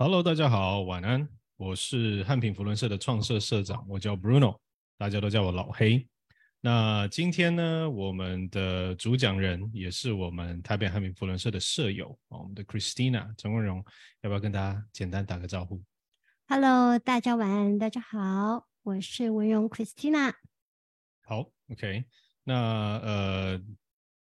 [0.00, 1.28] Hello，大家好，晚安。
[1.56, 4.56] 我是汉品福伦社的创社社长，我叫 Bruno，
[4.96, 6.06] 大家都叫我老黑。
[6.60, 13.84] 那今天呢，我们的主讲人也是我们台北汉品福伦社的社友我们的 Christina 陈文荣，
[14.20, 15.82] 要不要跟大家简单打个招呼
[16.46, 20.32] ？Hello，大家晚安，大家好，我是文荣 Christina。
[21.22, 22.04] 好，OK。
[22.44, 22.54] 那
[22.98, 23.60] 呃，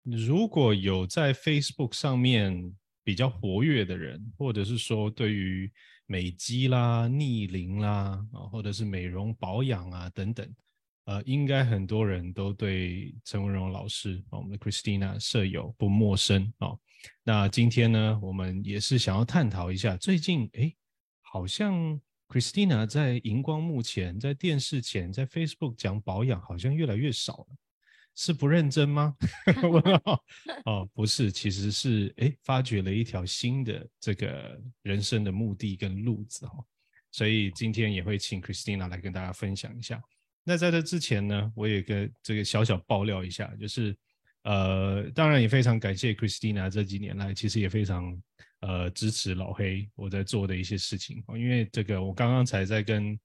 [0.03, 2.73] 如果有在 Facebook 上面。
[3.07, 5.71] 比较活跃的人，或者是说对于
[6.07, 10.45] 美肌啦、逆龄啦啊，或者是美容保养啊等等，
[11.05, 16.75] 呃，应该很多人都对陈文荣老师我们的 Christina 舍友不陌生啊。
[17.23, 20.75] 那今天呢，我们也是想要探讨一下，最近哎，
[21.21, 21.97] 好像
[22.27, 27.47] Christina 在荧光幕前、在电视前、在 Facebook 讲保养，好像越来越少了。
[28.19, 29.15] 是不认真吗？
[30.65, 36.55] 哦，不是，其实是哎，发掘了一条新的这个人生的目的跟路子哈，
[37.11, 40.01] 所以今天也会请 Christina 来跟大家分享一下。
[40.43, 43.95] 那在这之前呢，我也跟这个小小爆料一下，就是
[44.45, 48.19] 呃，当然也非常感谢 Christina 这几年来其实也非常
[48.61, 53.17] 呃支持老黑我在做的一些事情因为这个我刚刚才在跟。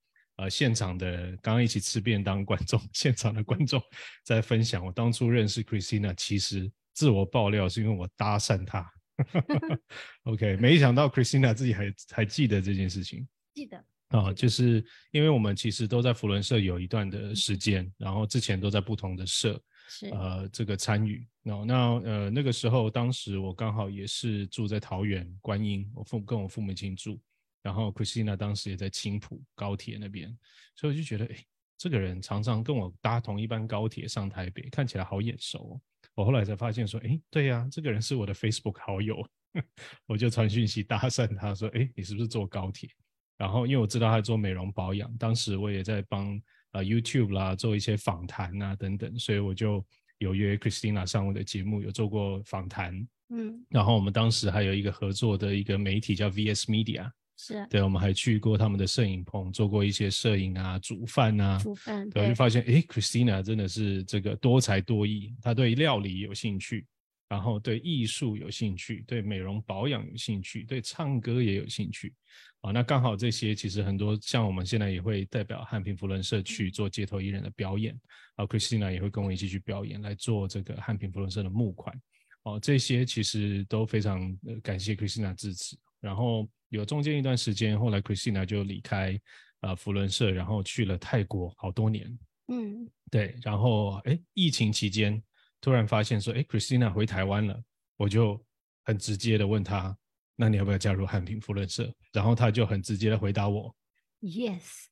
[0.43, 3.81] 呃，现场的刚刚一起吃便当观众， 现场的观众
[4.25, 8.91] 在分享，我当初认识 Christina，其实自我爆料是因为我搭讪她。
[10.25, 13.27] OK，没想到 Christina 自己还还记得这件事情。
[13.55, 21.25] 记得啊，就是因为我们其实都在福伦社有一段的时间，然后之前都在不同的社，是呃这个参与。
[21.43, 27.21] 那那呃那个时候，当时我刚好也是住在桃园观音，我父跟我父母亲住。
[27.63, 30.37] 然后 Christina 当时也在青浦高铁那边，
[30.75, 31.37] 所以我就觉得，哎，
[31.79, 35.81] 这个人常常跟我搭同一班高铁上台北，看起来好眼熟。
[36.15, 39.27] 我后来才发现说，哎，对呀，这个人是我的 Facebook 好友，
[40.07, 42.91] 我就传讯息搭讪他说，哎，你是不是坐高铁？
[43.39, 46.41] 然后因为我知道他做美容保养，当时我也在帮
[46.73, 49.85] 呃 YouTube 啦做一些访谈啊等等，所以我就
[50.19, 52.95] 有约 Christina 上我的节目，有做过访谈。
[53.31, 57.11] 嗯，然后我们当时还有一个合作的一个媒体叫 VS Media。
[57.37, 61.59] 是对，我们还去过他们的摄影棚，做过一些摄影啊、煮饭啊。
[61.59, 66.87] 煮饭，对，就发现哎，Christina 真的是这个多才多艺，她对料理有兴趣，
[67.29, 72.15] 然后对艺术有兴趣，对美容保养有兴趣，对唱歌也有兴趣。
[72.61, 77.99] 啊，那刚好这些其实很多，像我们现在也会代表汉平福伦社去做街头艺人的表演，
[78.37, 81.99] 啊，Christina 也会跟我一起去表演，来做这个汉平福伦社的募款。
[82.45, 86.49] 哦，这些其实都非常感谢 Christina 支持，然后。
[86.73, 89.21] 有中间一段时间，后来 Christina 就离开
[89.61, 92.19] 啊福伦社，然后去了泰国好多年。
[92.49, 93.37] 嗯，对。
[93.43, 95.23] 然后哎，疫情期间
[95.61, 97.63] 突然发现说，哎，Christina 回台湾了，
[97.99, 98.43] 我就
[98.85, 99.95] 很直接的问他，
[100.35, 101.93] 那你要不要加入汉平福伦社？
[102.11, 103.77] 然后他就很直接的回答我
[104.23, 104.87] ，Yes。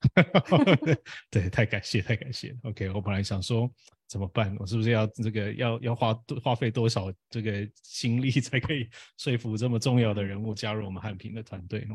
[1.31, 2.55] 对，太感谢，太感谢。
[2.63, 3.73] OK，我本来想说。
[4.11, 4.57] 怎么办？
[4.59, 6.13] 我是不是要这个要要花
[6.43, 11.87] 花费多少这个心力 才可以说服这么重要的人物加入我们汉平的团队？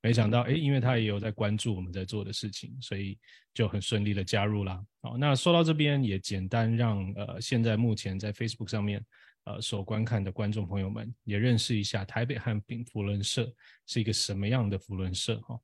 [0.00, 3.18] 没想到，哎，因为他也有在关注我们在做的事情，所以
[3.52, 4.80] 就很顺利的加入啦。
[5.02, 9.04] 好，那说到这边，也简单让呃现在目前在 Facebook 上面
[9.44, 13.52] 呃所观看的观众朋友们也认识一下台北汉平福伦社
[13.86, 15.58] 是一个什么样的福伦社哈。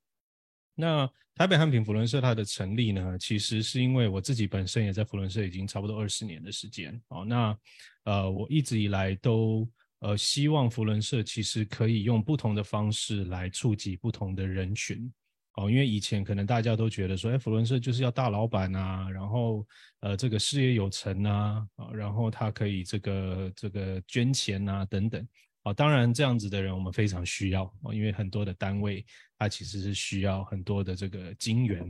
[0.80, 7.24] 那台北汉品福伦社它的成立呢，其实是因为我自己本身也在福伦社已经差不多二十年的时间哦。
[7.24, 7.56] 那
[8.04, 9.68] 呃，我一直以来都
[10.00, 15.12] 呃希望福伦社其实可以用不同的方式来触及不同的人群
[15.54, 15.70] 哦。
[15.70, 19.66] 因为以前可能大家都觉得说，哎，福伦社就是要大老板啊，然后
[20.00, 25.26] 呃这个事业有成啊，啊，然后他可以这个这个捐钱啊等等。
[25.62, 29.04] 啊，当然这样子的人我们非常需要啊，因为很多的单位
[29.38, 31.84] 它其实是需要很多的这个金源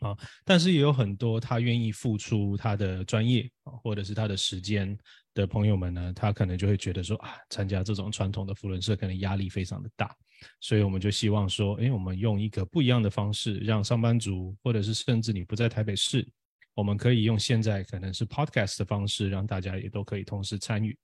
[0.00, 4.96] 啊，但是也有很多他愿意付出他的专业啊，或者是他的时间
[5.34, 10.14] 的朋友们呢，他可能就会觉得说啊，参加这种传统的福伦社可能压力非常的大，
[10.60, 16.28] 所以我们就希望说，哎，我们用一个不一样的方式，让上班族或者是甚至你不在台北市，
[16.74, 20.96] 我们可以用现在可能是 podcast 的方式，让大家也都可以同时参与。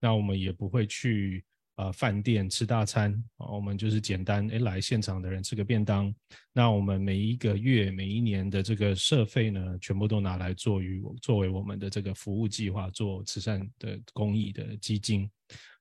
[0.00, 1.44] 那我们也不会去
[1.76, 6.12] 呃饭店吃大餐啊，我们就是简单诶来现场的人吃个便当。
[6.52, 15.30] 那我们每一个月、每一年的这个社费呢，全部都拿来做于作为我们的这个服务计划，做慈善的公益的基金。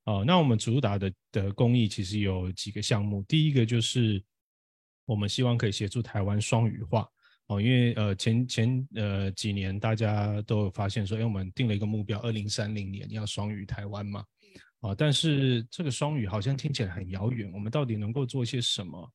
[0.06, 4.24] 哦，那我们主打的的公益其实有几个项目，第一个就是
[5.06, 7.08] 我们希望可以协助台湾双语化
[7.50, 14.24] 哦，因为呃前前呃几年大家都有发现说，哎，我们定了一个目标，二零三零年要双语台湾嘛，
[14.82, 19.12] 啊，但是这个双语好像听起来很遥远，我们到底能够做些什么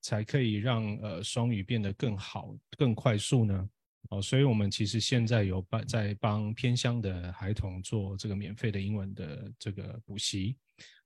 [0.00, 3.68] 才可以让呃双语变得更好、更快速呢？
[4.08, 10.56] 哦，所以我们其实现在有帮在帮偏乡的孩童做这个免费的英文的这个补习，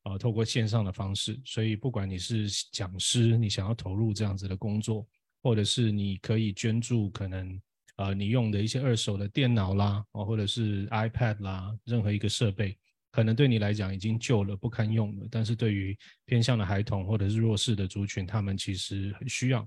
[0.02, 1.40] 啊，透过线上的方式。
[1.44, 5.04] 所以不管你是讲师，你想要投入这样子的工作，
[5.42, 7.60] 或者是你可以捐助可能
[7.96, 12.76] 呃你用的一些二手的电脑啦，哦，或者是 iPad 啦，任何一个设备。
[13.10, 15.96] 可能对你来讲已经旧了不堪用了，但是对于
[16.26, 19.66] 偏向的孩童或者是弱势的族群，他们其实很需要，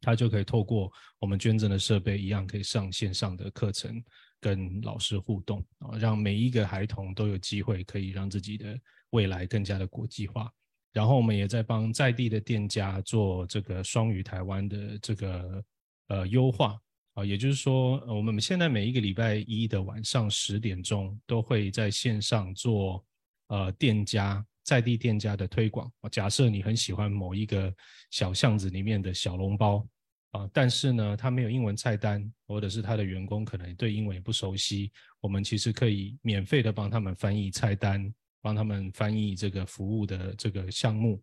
[0.00, 4.02] 他就可以透过我们捐赠的设备一样，可以上线上的课程，
[4.40, 8.78] 跟老师互动啊，让每一个孩童都有机会可以让自己的
[9.10, 10.52] 未来更加的国际化。
[10.96, 15.64] 然后我们也在帮在地的店家做这个双语台湾的这个
[16.08, 16.80] 呃优化。
[17.12, 23.02] 啊，也就是说，我们现在每一个礼拜一的晚上十点钟都会在线上做
[23.48, 25.90] 呃店家在地店家的推广。
[26.10, 27.74] 假设你很喜欢某一个
[28.10, 29.86] 小巷子里面的小笼包
[30.32, 38.12] 啊，但是呢，他没有英文菜单，或者是他的员工可能对英文也不熟悉，我们其实可以免费的帮他们翻译菜单，
[38.46, 41.20] 帮他们翻译这个服务的这个项目，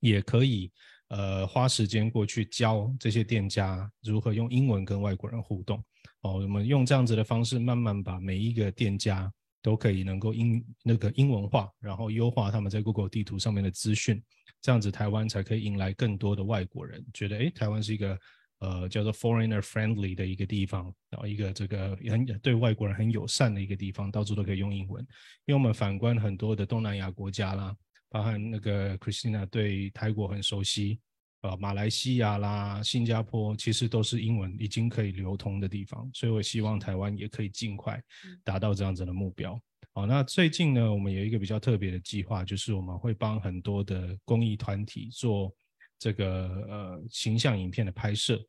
[0.00, 0.70] 也可以。
[1.08, 5.82] 呃，花时间过去教这些店家如何用英文跟外国人互动。
[6.22, 9.32] 哦，我们用这样子的方式，慢慢把每一个店家
[9.62, 14.20] 都可以能够英那个英文化，然后优化他们在 Google 地图上面的资讯，
[14.60, 18.18] 这样子台湾才可以迎来更多的外国人，觉得诶，台湾是一个
[18.64, 25.02] 呃叫做 foreigner friendly 的一个地方，然后一个这个很对外国人很友善的一个地方，到处都可以用英文。
[25.46, 27.76] 因为我们反观很多的东南亚国家啦。
[28.10, 31.00] 包含那个 Christina 对泰国很熟悉，
[31.40, 38.00] 呃，马来西亚啦、新加坡其实都是英文已经可以流通的地方，所以我希望台湾也可以尽快
[38.44, 39.60] 达到这样子的目标。
[39.94, 45.52] 好，那最近呢，我们有一个比较特别的计划，就是我们会帮很多的公益团体做
[45.98, 48.40] 这个呃形象影片的拍摄。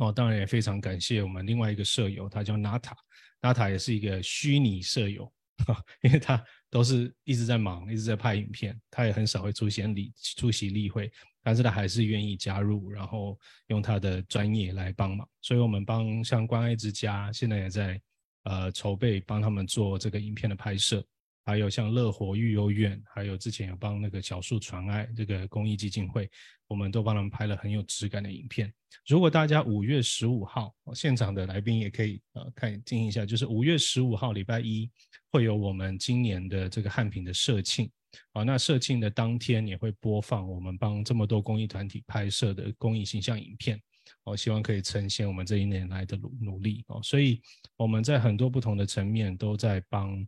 [0.00, 5.32] 哦，当然也非常感谢我们另外一个舍友，他叫 Nata，Nata 也是一个虚拟舍友，
[6.02, 6.42] 因为他。
[6.74, 11.08] 都是一直在忙，一直在拍影片，他也很少会出现例出席例会，
[11.40, 13.38] 但是他还是愿意加入，然后
[13.68, 15.24] 用他的专业来帮忙。
[15.40, 18.02] 所以，我们帮像关爱之家现在也在
[18.42, 21.00] 呃筹备帮他们做这个影片的拍摄，
[21.44, 26.30] 还有像乐活育幼院，还有之前有帮那个小树传爱这个公益基金会，
[26.66, 28.72] 我们都帮他们拍了很有质感的影片。
[29.06, 34.90] 如果大家五月十五号现场的来宾也可以呃看听一下，就是五月十五号礼拜一。
[35.30, 37.90] 会有我们今年的这个汉品的社庆
[38.34, 43.76] 啊，那社庆的当天也会播放我们帮这么多公益团体拍摄的公益形象影片，
[44.22, 47.00] 我希望可以呈现我们这一年来的努努力哦。
[47.02, 47.42] 所以
[47.76, 50.24] 我们在很多不同的层面都在帮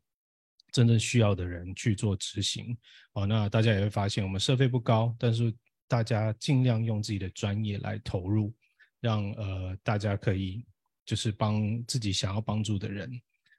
[0.77, 2.77] 真正需要的人去做执行
[3.15, 3.25] 哦。
[3.25, 5.53] 那大家也会发现，我们社费不高，但是
[5.89, 8.55] 大家尽量用自己的专业来投入，
[9.01, 10.67] 让呃大家可以
[11.05, 13.11] 就是帮自己想要帮助的人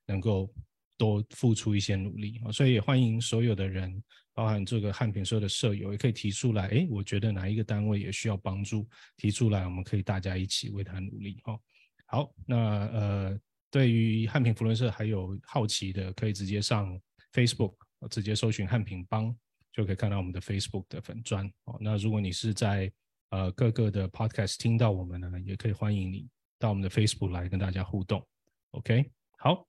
[0.05, 0.53] 能够。
[0.99, 4.03] 多付出一些努力啊，所以也欢迎所有的人，
[4.33, 6.65] 包含这个汉平社的舍友，也可以提出来。
[6.69, 11.59] 哎，我觉得哪一个单位也需要帮助，提出来，我们可以大家一起为他努力哦。
[12.07, 13.39] 好，那呃，
[13.69, 16.99] 对于汉平福伦社还有好奇的，可以直接上
[17.37, 17.75] Facebook，
[18.09, 19.35] 直接搜寻汉平帮，
[19.71, 21.77] 就可以看到我们的 Facebook 的粉砖哦。
[21.79, 22.91] 那如果你是在
[23.29, 26.27] 呃各个的 Podcast 听到我们呢，也可以欢迎你
[26.57, 28.25] 到我们的 Facebook 来跟大家互动。
[28.71, 29.67] OK，好。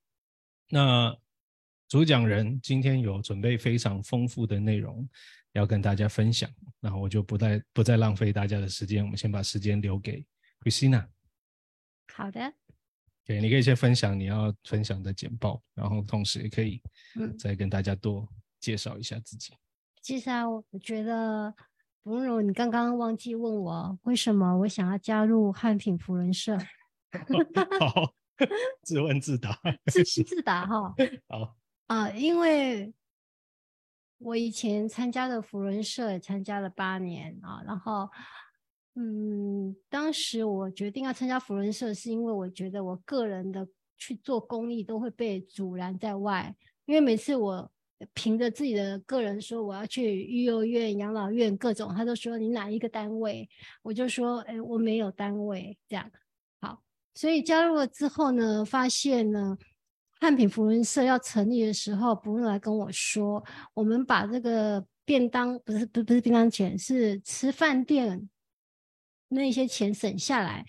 [0.70, 1.14] 那
[1.88, 5.08] 主讲人今天有准备非常丰富的内容
[5.52, 10.24] 要跟大家分享，那我就不再不再浪费大家的时间，我们先把时间留给
[10.60, 11.06] Christina。
[12.14, 12.52] 好的，
[13.28, 16.82] 对，你可以先分享你要分享的简报，然后同时也可以
[17.14, 18.26] 嗯再跟大家多
[18.58, 19.52] 介绍一下自己。
[20.00, 21.54] 其实啊，我觉得
[22.02, 26.56] 冯荣，你刚刚忘记问我为什么我想要加入汉品福人社。
[27.78, 28.14] 好。
[28.84, 29.50] 自问自答，
[29.90, 30.94] 自问自答哈。
[31.28, 31.56] 好
[31.88, 32.94] 啊，因为
[34.18, 38.08] 我以前参加的福伦社参加了八年啊，然后
[39.00, 43.64] 嗯，当时我决定要参加福伦社，是因为我觉得我个人的
[43.96, 46.52] 去做公益都会被阻拦在外，
[46.84, 47.70] 因为每次我
[48.12, 53.48] 凭着自己的个人说我要去育幼院、养老院各种，他都说你哪一个单位，
[53.82, 56.10] 我就说哎，我没有单位这样。
[56.60, 56.82] 好
[57.14, 59.56] 所以加入了之后呢，发现呢，
[60.20, 68.28] 汉品福伦社要成立的时候，不用来跟我说，我们把这个便当不是不不是便当钱，是吃饭店
[69.28, 70.64] 那些钱省下来，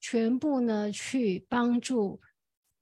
[0.00, 2.20] 全部呢去帮助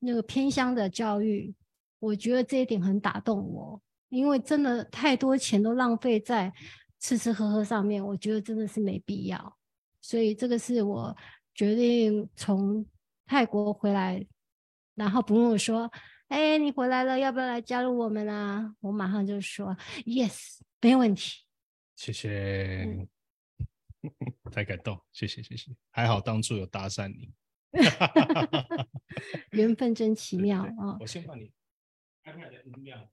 [0.01, 1.55] 那个偏乡的教育。
[1.99, 6.53] 我觉得这一点很打动我，因为真的太多钱都浪费在
[6.99, 9.59] 吃吃喝喝上面，我觉得真的是没必要。
[10.01, 11.15] 所以这个是我
[11.55, 12.87] 决定从
[13.27, 14.27] 泰国回来，
[14.95, 15.91] 然后不用说，
[16.29, 18.75] 哎，你回来了，要不要来加入我们啊？
[18.81, 21.45] 我马上就说 yes，没有问题。
[21.97, 23.07] 谢谢，
[24.53, 27.35] 太感动，谢谢谢谢，还好当初有搭讪你，
[29.53, 30.97] 缘分真奇妙啊！
[31.01, 31.53] 我先帮你
[32.23, 33.09] 开开的音量，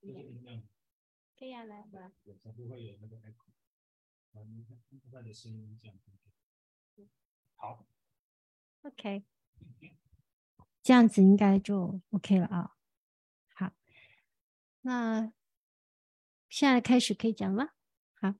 [0.00, 0.62] 音量，
[1.38, 2.12] 可以啊，来吧，
[2.42, 3.50] 才不会有那个 echo。
[5.12, 5.98] 他的声音这样，
[7.56, 7.84] 好
[8.82, 9.24] ，OK，
[10.82, 12.76] 这样子应该就 OK 了啊。
[13.54, 13.72] 好，
[14.82, 15.32] 那
[16.48, 17.74] 现在开始可以讲了。
[18.14, 18.34] 好，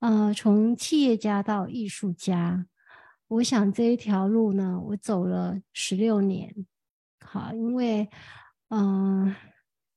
[0.00, 2.66] 呃，从企业家到艺术家，
[3.28, 6.54] 我想这一条路呢，我走了十六年。
[7.20, 8.08] 好，因为
[8.68, 9.34] 嗯，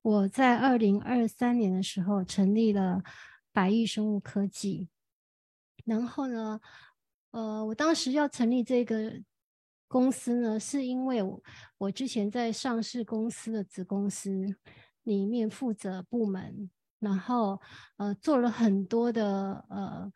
[0.01, 3.01] 我在二零二三年的时候成立了。
[3.53, 4.88] 百亿生物科技，
[5.84, 6.62] 然后呢，
[7.31, 9.22] 呃，我当时要成立这个
[9.89, 11.43] 公司呢，是因为我
[11.77, 14.55] 我之前在上市公司的子公司
[15.03, 16.70] 里面负责部门，
[17.01, 17.60] 然后
[17.98, 20.13] 呃做了很多的呃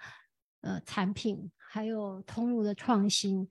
[0.61, 3.49] 呃产品，还有通路的创新，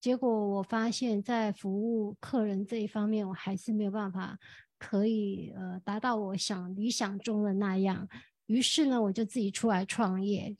[0.00, 4.38] 结果我发现，在服务客人这一方面，我还是没有办法
[4.78, 8.06] 可以呃达到我想理想中的那样。
[8.46, 10.54] 于是呢，我就自己出来创业。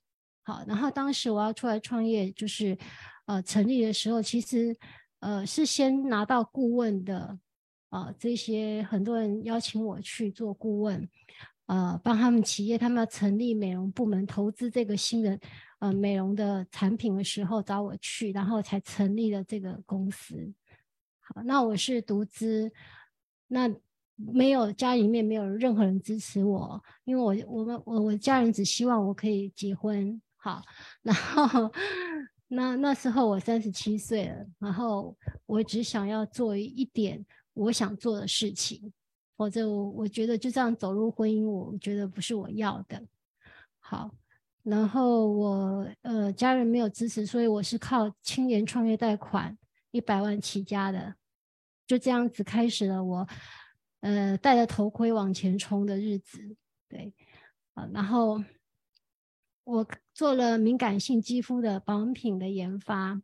[0.45, 2.77] 好，然后当时我要出来创业，就是
[3.27, 4.75] 呃成立的时候，其实
[5.21, 7.39] 呃是先拿到顾问的，
[7.91, 11.09] 啊这些很多人邀请我去做顾问，
[11.67, 15.39] 呃帮他们企业他们要成立美容部门，投资这个新的
[15.79, 20.53] 呃美容的产品的时候找我去，然后才成立了这个公司。
[21.21, 22.73] 好，那我是独资，
[23.49, 23.75] 那。
[24.17, 30.63] 没有家里面没有任何人支持我，因为我我们我我家人只希望我可以结婚，好，
[31.03, 31.69] 然后
[32.47, 35.17] 那那时候我三十七岁了，然后
[35.47, 38.93] 我只想要做一点我想做的事情，
[39.37, 43.03] 否则我我觉得就这样走入婚姻，我觉得不是我要的。
[43.79, 44.11] 好，
[44.63, 49.57] 然后我呃家人没有支持，所以我是靠青年创业贷款
[49.91, 51.15] 一百万起家的，
[51.87, 53.29] 就这样子开始了我。
[54.01, 56.39] 呃，戴着头盔往前冲的日子，
[56.91, 57.15] 对，
[57.73, 58.45] 啊，然后
[59.65, 63.23] 我做了敏感性肌肤的保养品的研发，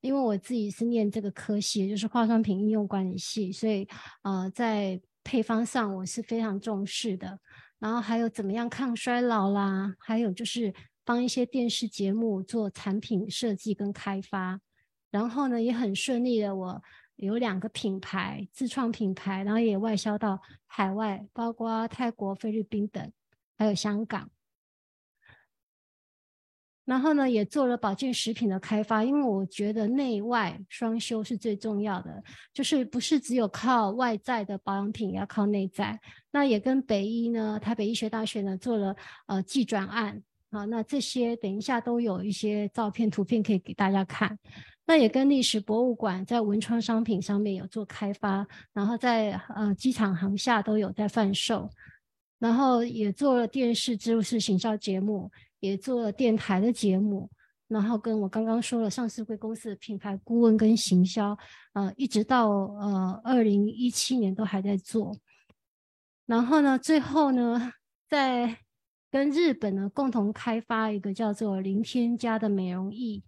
[0.00, 3.88] 因为我自己是念这个科系，就是化妆品应用管理系，所以
[4.22, 7.38] 呃，在配方上我是非常重视的。
[7.78, 10.74] 然后还有怎么样抗衰老啦，还有就是
[11.04, 14.60] 帮一些电视节目做产品设计跟开发，
[15.10, 16.82] 然后呢也很顺利的我。
[17.16, 23.12] 有两个品牌，自创品牌，然后也外销到海外，包括泰国、菲律宾等，
[23.58, 24.30] 还有香港。
[26.84, 32.22] 然后呢，也做了保健食品的开发，因为我觉得内外双修是最重要的，
[32.52, 36.00] 就是不是只有靠外在的保养品，要靠内在。
[36.32, 38.96] 那也跟北医呢，台北医学大学呢做了
[39.26, 40.20] 呃技转案
[40.50, 44.36] 啊，那这些等一下都有一些照片、图片可以给大家看。
[44.86, 51.70] 那也跟历史博物馆在文创商品上面有做开发，然后在呃机场航厦都有在贩售，
[52.40, 57.30] 然后也做了电视植入式行销节目，也做了电台的节目，
[57.68, 61.38] 然后跟我刚刚说了上市贵公司的品牌顾问跟行销，
[61.74, 65.16] 呃，一直到呃二零一七年都还在做，
[66.26, 67.72] 然后呢，最后呢，
[68.08, 68.58] 在
[69.10, 73.22] 跟日本呢共同开发一个叫做零添加的美容液。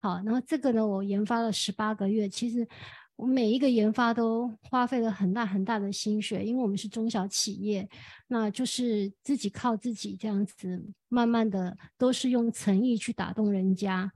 [0.00, 2.28] 好，然后这个呢，我研发了十八个月。
[2.28, 2.68] 其实
[3.16, 7.88] 我每一个研发都花费了很大很大的心血，因为我们是中小企业，
[8.28, 14.10] 那就是自己靠自己这样子，慢慢的都是用诚意去打动人家，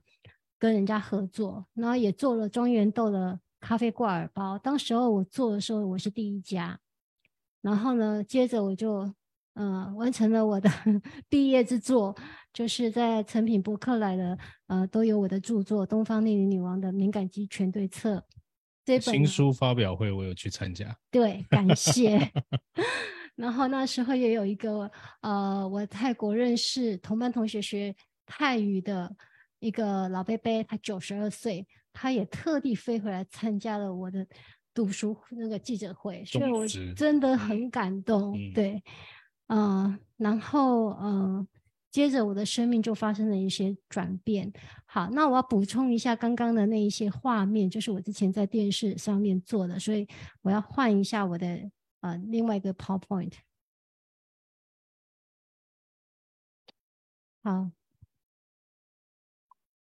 [0.58, 1.66] 跟人家合作。
[1.74, 6.78] 然后也做了庄园豆的咖啡挂耳包，当时候我做的时候我是第一家。
[7.62, 9.12] 然后呢，接着我就。
[9.54, 10.70] 呃，完成了我的
[11.28, 12.14] 毕业之作，
[12.52, 14.38] 就是在成品博客来的，
[14.68, 18.18] 呃，都有我的著作《东方丽女女王的敏感肌全对策》
[18.88, 20.96] 这本新书发表会，我有去参加。
[21.10, 22.18] 对，感谢。
[23.36, 24.90] 然后那时候也有一个，
[25.20, 29.14] 呃，我泰国认识同班同学学泰语的
[29.58, 34.26] 一个老伯伯，他九十二岁，他也特地飞回来参加了我的
[34.72, 36.66] 读书那个记者会，所以我
[36.96, 38.32] 真的很感动。
[38.54, 38.82] 对。
[39.48, 41.46] 嗯，然后嗯，
[41.90, 44.52] 接着我的生命就发生了一些转变。
[44.84, 50.06] 好，那我要补充一下刚刚的那一些画面，就是我之前在电视上面做的，所以
[50.42, 53.32] 我要换一下我的呃另外一个 PowerPoint。
[57.42, 57.70] 好，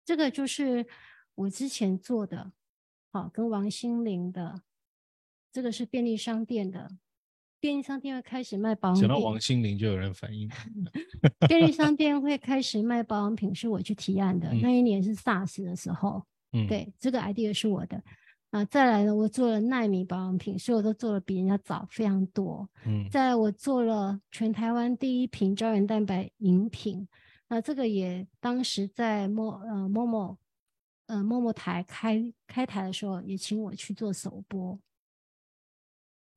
[0.05, 0.87] 这个就是
[1.35, 2.53] 我之前做的，
[3.11, 4.63] 好，跟王心凌的，
[5.51, 6.91] 这个是便利商店的，
[7.61, 9.01] 便利商店会开始卖保养品。
[9.01, 10.49] 想到王心凌，就有人反映，
[11.49, 14.49] 便利商 店会开始卖保养品，是我去提案的。
[14.53, 16.23] 嗯那一年是 SARS 的时候，
[16.53, 18.03] 嗯，，对，这个 idea 是我的。
[18.51, 22.67] 啊，再来呢，我做了纳米保养品，所以我都做的比人家早非常多。
[22.87, 27.07] 嗯再来，我做了全台湾第一瓶胶原蛋白饮品，
[27.49, 30.39] 那这个也当时在某呃某某
[31.09, 34.79] 呃某某台开开台的时候，也请我去做首播。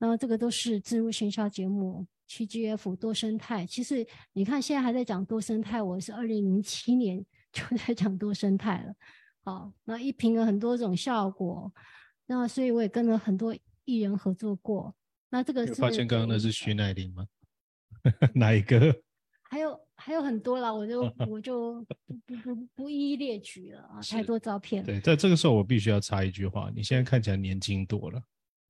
[0.01, 3.67] 然后这个都是自入行销节目，TGF 多生态。
[3.67, 4.03] 其实
[4.33, 8.95] 你看现在还在讲多生态，我是二零零七年 就在讲多生态了。
[9.43, 11.71] 好，那一瓶有很多种效果，
[12.25, 13.55] 那所以我也跟了很多
[13.85, 14.95] 艺人合作过。
[15.29, 17.27] 那这个发现刚刚那是徐乃麟吗？
[18.33, 18.79] 哪一个？
[19.47, 21.85] 还有还有很多啦，我就我就
[22.25, 24.83] 不不不不一一列举了啊，太多照片。
[24.83, 28.19] 对，在这个时候我必须要插一句话，你现在看起来年轻多了。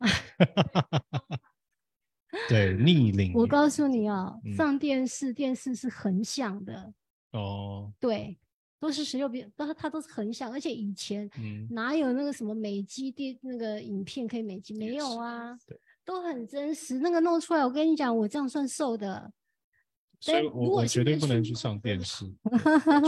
[2.49, 3.33] 对，逆 龄。
[3.33, 6.93] 我告诉你啊，嗯上电视电视是横向的，
[7.31, 8.37] 哦，对，
[8.79, 14.73] 都是十六比，都它都是横向，而且以前嗯，哪有那个什么美肌电那个影片可以美肌？
[14.73, 15.57] 没有啊，
[16.03, 16.99] 都很真实。
[16.99, 19.31] 那个弄出来，我跟你讲，我这样算瘦的。
[20.19, 22.25] 所以我我绝对不能去上电视，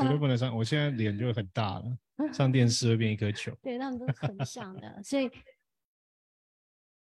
[0.01, 0.55] 绝对不能上。
[0.57, 1.95] 我现在脸就很大了，
[2.33, 3.55] 上电视会变一颗球。
[3.61, 5.29] 对，他们都是横向的，所以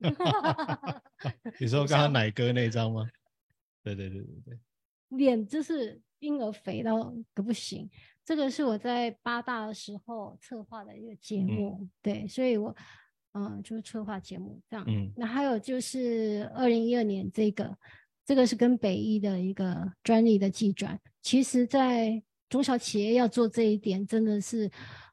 [1.60, 3.08] 你说刚刚奶哥那张吗？
[3.82, 4.58] 对对对对对，
[5.10, 7.88] 脸就是婴儿肥到可不行。
[8.24, 12.74] 这个是我在八大的时候策划的一个节目，对，所以我
[13.32, 14.84] 嗯就是策划节目这样。
[14.86, 17.76] 嗯那还有就是二零一二年这个，
[18.24, 20.98] 这个是跟北医的一个专利的技转。
[21.20, 24.70] 其实，在中小企业要做这一点，真的是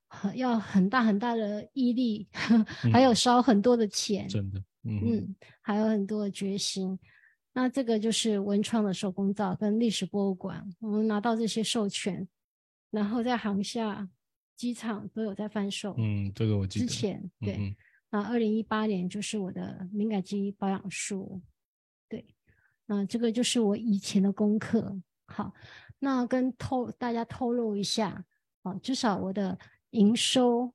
[0.08, 2.28] 很要很大很大的毅力，
[2.94, 4.28] 还有嗯烧很多的钱。
[4.28, 6.98] 真的，嗯嗯，还有很多的决心。
[7.54, 12.28] 那这个就是文创的手工皂跟历史博物馆，我们拿到这些授权，
[12.92, 14.08] 然后在航厦、
[14.56, 15.96] 机场都有在贩售。
[15.98, 16.94] 嗯，这个我记得之。
[16.94, 17.76] 前对，嗯
[18.12, 21.42] 那二零一八年就是我的敏感肌保养术，
[22.08, 22.26] 对，
[22.86, 25.00] 那这个就是我以前的功课。
[25.28, 25.54] 好，
[26.00, 28.26] 那跟透大家透露一下，
[28.64, 29.60] 啊，至少我的
[29.92, 30.74] 营收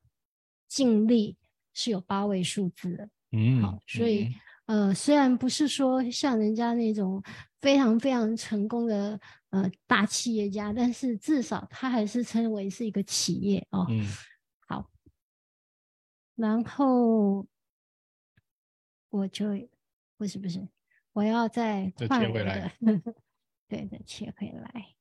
[0.69, 1.37] 净利
[1.73, 3.09] 是有八位数字的。
[3.35, 4.25] 嗯，好，所以
[4.67, 7.23] 嗯呃，虽然不是说像人家那种
[7.61, 9.19] 非常非常成功的
[9.51, 13.87] 呃大企业家，但是至少他还是称为是一个企业哦。
[13.91, 14.07] 嗯
[14.67, 14.89] 好，
[16.37, 17.47] 然后
[19.11, 19.47] 我就
[20.17, 20.67] 不是不是，
[21.13, 23.03] 我要再切回来的，
[23.69, 24.95] 对，再切回来。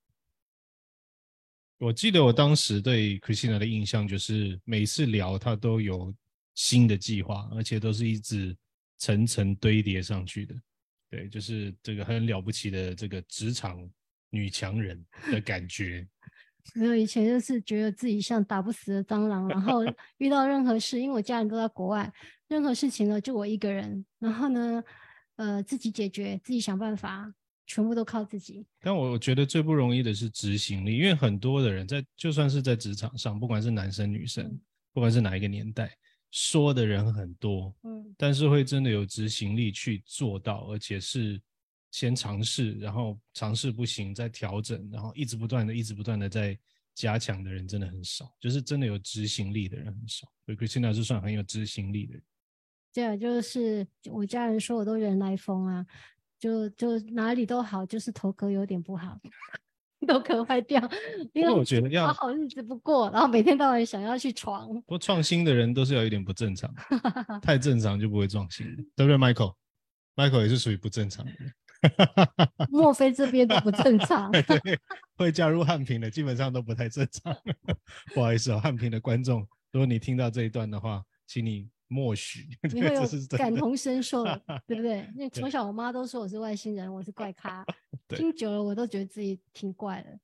[1.80, 6.13] 我记得我当时对 Christina 的印象就是，每次聊她都有
[6.56, 8.56] 新的计划，而且都是一直
[8.98, 10.56] 层层堆叠上去的。
[11.10, 13.88] 对，就是这个很了不起的这个职场
[14.30, 16.08] 女强人的感觉。
[16.76, 19.82] 没有以前就是觉得自己像打不死的蟑螂，然后
[20.18, 22.10] 遇到任何事，因为我家人都在国外，
[22.48, 24.82] 任何事情呢就我一个人，然后呢，
[25.36, 27.34] 呃，自己解决，自己想办法，
[27.68, 28.66] 全部都靠自己。
[28.80, 34.58] 但我觉得最不容易的是执行力，因为很多的人在就算是在职场上，不管是男生女生，
[34.94, 35.94] 不管是哪一个年代，
[36.36, 41.39] 说的人很多，嗯，但是会真的有执行力去做到，而且是
[41.91, 46.58] 先尝试，然后尝试不行再调整，然后一直不断的、一直不断的在
[46.96, 50.28] 加强的人真的很少，就是真的有执行力的人很少。
[50.43, 52.24] 所以 Christina 是算很有执行力的人。
[52.91, 55.86] 这样就是我家人说我都人来疯啊，
[56.39, 59.19] 就就哪里都好，就是头壳有点不好，
[60.08, 60.82] 头壳坏掉，
[61.34, 64.68] 因为过我觉得要好好日子不过，然后每天到晚想要去闯。
[64.82, 66.74] 不过创新的人都是有一点不正常，
[67.42, 71.32] 太正常就不会创新，对不对，Michael？Michael 也是属于不正常的。
[72.70, 74.32] 莫非这边都不正常？
[74.32, 74.80] 对，
[75.18, 77.36] 会加入汉平的基本上都不太正常。
[78.13, 83.02] 不好意思哦，汉平的观众，如果你听到这一段的话，请你默许，你会有。
[83.38, 84.24] 感同身受，
[84.65, 85.08] 对不对？
[85.15, 87.65] 因为 从小我妈都说我是外星人，我是怪咖，
[88.08, 90.19] 对听久了我都觉得自己挺怪的。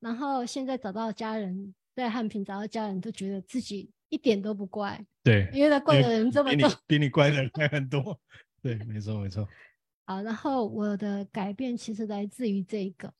[0.00, 6.72] 然后现在找到家人，在汉平找到家人，都觉得自己一点都不怪，对，因为他怪的人这么比你多。
[6.86, 8.18] 比你怪的人还很多。
[8.62, 9.46] 对，没错没错。
[10.06, 13.12] 好，然后我的改变其实来自于这个，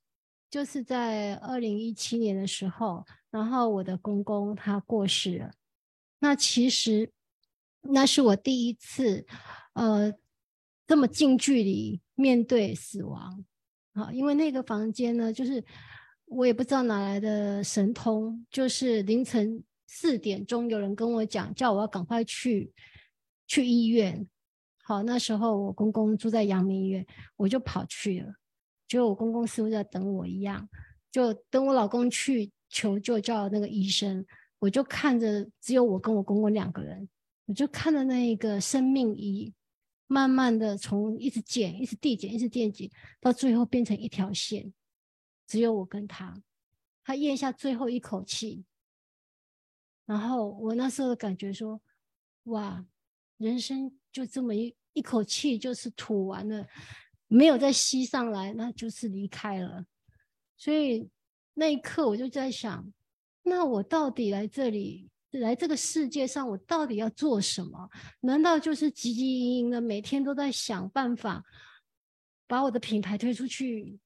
[0.50, 5.50] 就是在二零一七年的时候，然后我的公公他过世了。
[6.20, 7.10] 那其实
[7.90, 9.26] 那是我第一次，
[9.72, 10.12] 呃，
[10.86, 13.44] 这么近距离面对死亡。
[13.94, 15.64] 好，因为那个房间呢，就是
[16.26, 22.72] 我也不知道哪来的神通，就是凌晨四点钟有人跟我讲，叫我要赶快去
[23.46, 24.28] 去医院。
[24.84, 28.34] 好，那时候我公公住在阳明医院，我就跑去了。
[28.86, 30.68] 就我公公似乎在等我一样，
[31.10, 34.24] 就等我老公去求救，叫那个医生。
[34.60, 37.08] 我就看着只有我跟我公公两个人，
[37.48, 39.52] 我就看着那一个生命仪，
[40.06, 42.88] 慢慢的从一直减，一直递减，一直递减，
[43.20, 44.72] 到最后变成一条线，
[45.46, 46.40] 只有我跟他。
[47.02, 48.64] 他咽下最后一口气，
[50.04, 51.80] 然后我那时候的感觉说：
[52.44, 52.86] 哇，
[53.38, 54.76] 人生就这么一。
[54.94, 56.66] 一口气就是吐完了，
[57.28, 59.86] 没有再吸上来，那就是离开了。
[60.56, 61.08] 所以
[61.54, 62.92] 那一刻我就在想，
[63.44, 67.90] 那我到底来这里，来这个世界上，我到底要做什么？
[68.20, 71.44] 难道就是汲汲营营的每天都在想办法
[72.46, 73.98] 把我的品牌推出去，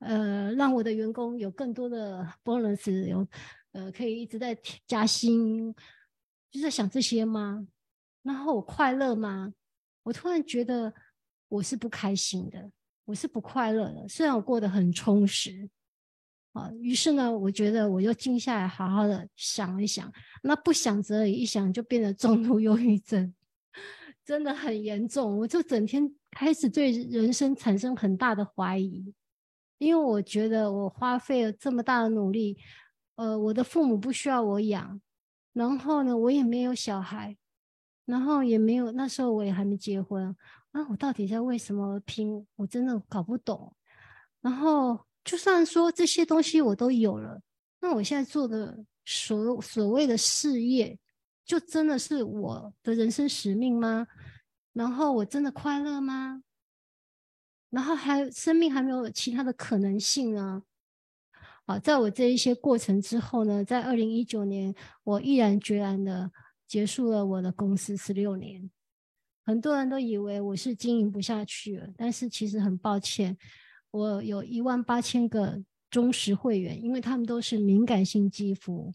[0.00, 3.26] 呃，让我的员工有更多的 bonus，有
[3.72, 5.74] 呃可以一直在加薪，
[6.50, 7.66] 就在想这些吗？
[8.22, 9.54] 然后我快乐吗？
[10.02, 10.92] 我突然觉得
[11.48, 12.70] 我是不开心的，
[13.06, 14.06] 我是不快乐的。
[14.08, 15.70] 虽然我过得很充实，
[16.56, 20.10] 啊，于是呢，我觉得我又静下来，好好的想一想。
[20.42, 23.34] 那不想则已，一想就变得重度忧郁症，
[24.24, 25.38] 真的很严重。
[25.38, 29.12] 我就整天开始对人生产生很大的怀疑，
[29.78, 32.56] 因为我觉得我花费了这么大的努力，
[33.16, 35.00] 呃，我的父母不需要我养，
[35.52, 37.36] 然后呢，我也没有小孩。
[38.06, 40.24] 然后也没有，那时候我也还没结婚
[40.70, 40.86] 啊！
[40.88, 42.46] 我到底在为什么拼？
[42.54, 43.74] 我真的搞不懂。
[44.40, 47.42] 然后就算说这些东西我都有了，
[47.80, 50.98] 那我现在做的所所谓的事业，
[51.44, 54.06] 就真的是我的人生使命吗？
[54.72, 56.42] 然后我真的快乐吗？
[57.68, 60.62] 然后还生命还没有其他的可能性呢？
[61.66, 66.30] 啊，在我这一些过程之后呢，在二零一九年，我毅然决然的。
[66.68, 68.68] 结束了我的公司十六年，
[69.44, 73.38] 很多人都以为我是经营不下去了，但是其实很抱歉，
[73.96, 78.92] 我有一万八千个忠实会员，因为他们都是敏感性肌肤，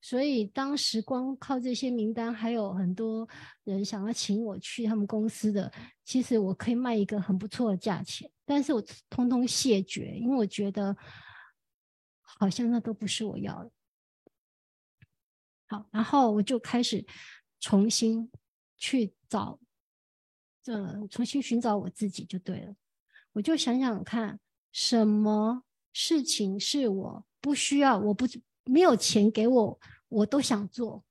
[0.00, 3.28] 所以当时光靠这些名单，还有很多
[3.64, 5.72] 人想要请我去他们公司的，
[6.04, 10.96] 其实我可以卖一个很不错的价钱，但是我通通谢绝，因为我觉得
[12.20, 13.70] 好像那都不是我要的。
[15.66, 17.04] 好，然后我就开始
[17.58, 18.30] 重新
[18.76, 19.58] 去找，
[20.62, 22.74] 这重新寻找我自己就对了。
[23.32, 24.38] 我就想想看，
[24.72, 25.62] 什么
[25.92, 28.26] 事情是我不需要，我不
[28.64, 31.04] 没有钱给我，我都想做。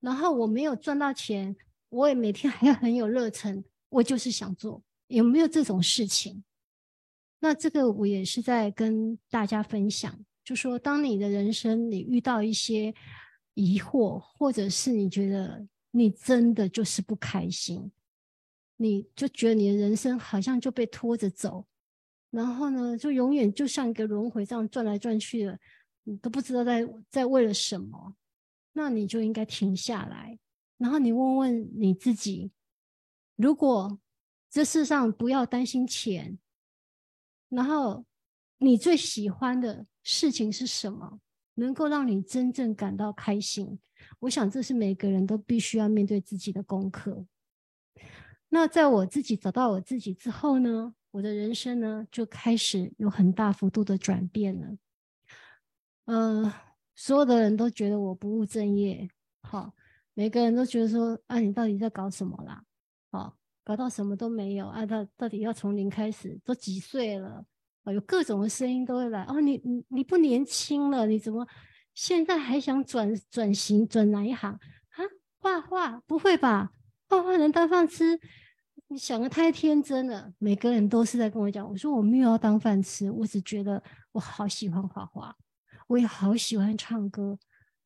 [0.00, 1.56] 然后我没有赚到钱，
[1.88, 4.82] 我也每天还要很有热忱，我就是想做。
[5.08, 6.42] 有没有这种事情？
[7.40, 12.94] 那这个我也是在跟大家分享，就说当你的人生你遇到一些。
[13.54, 17.90] 疑惑，或者是你觉得你真的就是不开心，
[18.82, 21.66] 你就觉得你的人生好像就被拖着走，
[22.30, 25.60] 然后呢，就永远就像一个轮回这样转来转去的，
[26.04, 28.16] 你都不知道在在为了什么，
[28.72, 30.38] 那你就应该停下来，
[30.78, 32.52] 然后你问问你自己，
[33.36, 34.00] 如果
[34.48, 36.38] 这世上不要担心钱，
[37.50, 38.06] 然后
[38.56, 41.20] 你最喜欢的事情是什么？
[41.56, 43.78] 能够让你真正感到开心，
[44.20, 47.26] 我想这是每个人都必须要面对自己的功课。
[48.52, 54.76] 那在我自己找到我自己之后呢，我的人生呢就开始有很大幅度的转变了。
[56.06, 56.52] 呃，
[56.96, 59.08] 所有的人都觉得我不务正业，
[59.42, 59.72] 好，
[60.14, 62.64] 每个人都觉得说，啊，你到底在搞什么啦？
[63.12, 64.84] 好，搞到什么都没有啊？
[64.84, 66.40] 到到底要从零开始？
[66.44, 67.44] 都几岁了？
[67.84, 71.46] 啊，有各种的声音都会来哦，你你你不年轻了，你怎么
[71.94, 75.04] 现在还想转转型转哪一行啊？
[75.38, 76.72] 画画不会吧？
[77.10, 78.18] 画画能当饭吃？
[78.86, 80.32] 你想的太天真了。
[80.38, 85.36] 每个人都是在跟我讲，我说我没有要当饭吃，我只觉得我好喜欢画画，
[85.88, 87.36] 我也好喜欢唱歌。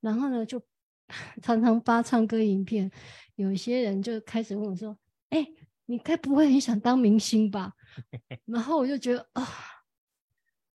[0.00, 0.62] 然后呢，就
[1.42, 2.90] 常常发唱歌影片，
[3.36, 4.96] 有一些人就开始问我说
[5.30, 5.46] ：“哎，
[5.86, 7.72] 你该不会很想当明星吧？
[8.44, 9.48] ”然后我就觉得啊。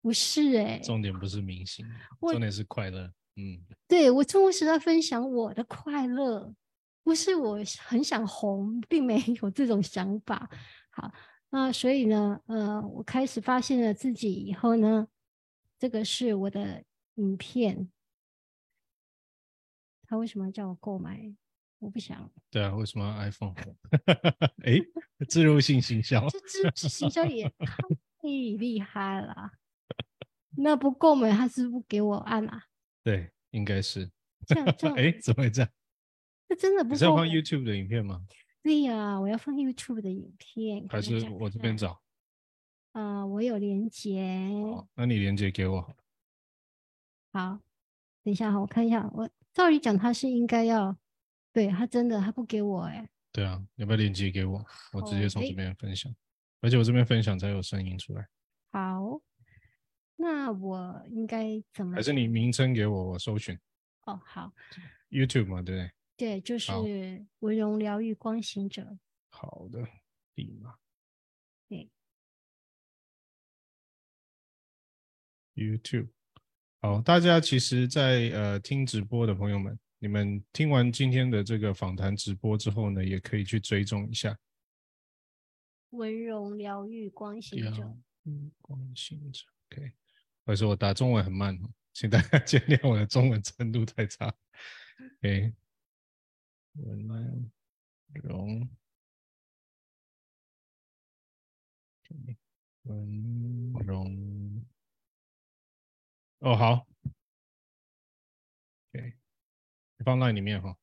[0.02, 1.86] 不是哎，重点不是明星，
[2.20, 3.04] 重点是快乐。
[3.36, 6.54] 嗯，对我中国时在分享我的快乐，
[7.10, 10.48] 不是我很想红，并没有 这种想法。
[10.90, 11.12] 好，
[11.48, 15.08] 那所以呢，呃，我开始发现了自己以后呢，
[15.76, 16.84] 这个是我的
[17.16, 17.90] 影片，
[20.06, 21.34] 他为什么要叫我购买？
[21.80, 22.30] 我不想。
[22.48, 23.54] 对啊，为什么 iPhone？
[24.62, 24.78] 哎，
[25.28, 27.52] 自入性行销，这自入性行销也
[28.22, 29.50] 太厉害了。
[30.56, 32.66] 那不购买，他是不给我按啊？
[33.02, 34.08] 对，应该是。
[34.46, 35.70] 这样这样，哎，怎么会这样？
[36.50, 37.24] 这真的不你是要放。
[37.24, 38.26] YouTube 的影片吗？
[38.60, 41.76] 对呀、我要放 YouTube 的影片，还是我这边？
[41.76, 42.02] 找？
[42.90, 44.20] 呃，我有连接。
[44.64, 45.96] 哦，那你连接给我好了。
[47.32, 47.60] 好，
[48.24, 49.08] 等一下哈，我看一下。
[49.14, 50.98] 我照理讲，他是应该要，
[51.52, 54.60] 对他真的他不给我哎、对啊，要不要连接给我？
[54.92, 56.12] 我直接从这边分享，
[56.60, 58.28] 而且我这边分享才有声音出来。
[58.72, 59.20] 好，
[60.16, 61.94] 那我应该怎么？
[61.94, 63.56] 还是你名称给我，我搜寻
[64.06, 64.52] 哦，好
[65.10, 65.90] ，YouTube 嘛，对不对？
[66.20, 66.70] 对，就是
[67.38, 68.98] 文荣疗愈光行者。
[69.30, 69.88] 好的，
[70.34, 70.76] 立马。
[71.66, 71.88] 对。
[75.54, 76.10] YouTube，
[76.82, 84.38] 好，大家其实在，呃听直播的朋友们，你们听完今天的这个访谈直播之后呢，也可以去追踪一下。
[85.88, 89.90] 文荣疗愈光行者，疗愈光行者，OK。
[90.44, 94.30] 或者说我打中文很慢哦，请大家见谅，我的中文程度太差。
[95.22, 95.54] OK，
[96.84, 97.50] 文
[98.14, 98.68] 荣，
[102.84, 104.66] 文荣，
[106.40, 106.86] 哦好
[108.92, 109.14] ，OK，
[110.04, 110.76] 放在里面哈。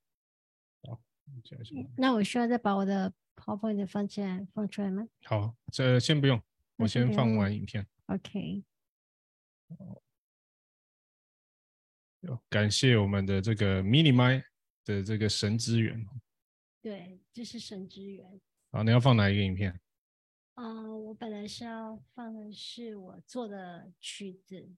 [1.96, 6.42] 那我需要再把我的 PowerPoint 放进来放出来吗好，这先不用，
[6.76, 7.86] 我先先放完影片。
[8.06, 8.64] ？OK，
[12.20, 14.42] 有感谢我们的这个 Mini 麦
[14.94, 16.06] 的这个神之源。
[16.80, 18.40] 对，这是神之源。
[18.70, 19.78] 好，你要放哪一个影片？
[20.54, 24.68] 啊、我本来是要放的是我做的曲子，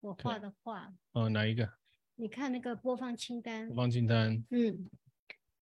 [0.00, 0.92] 我画的画。
[1.12, 1.72] 哦，哪一个？
[2.16, 4.88] 你看那个播放清单播，放清单，嗯，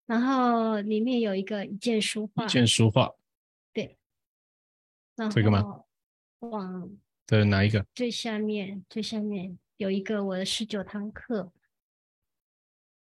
[0.07, 3.15] 然后里面有一个一件书画一，件书画
[3.73, 3.99] 对，
[5.17, 5.89] 然这个吗后
[6.51, 6.91] 往
[7.27, 7.85] 的哪一个？
[7.95, 11.53] 最下面最下面有一个我的十九堂课，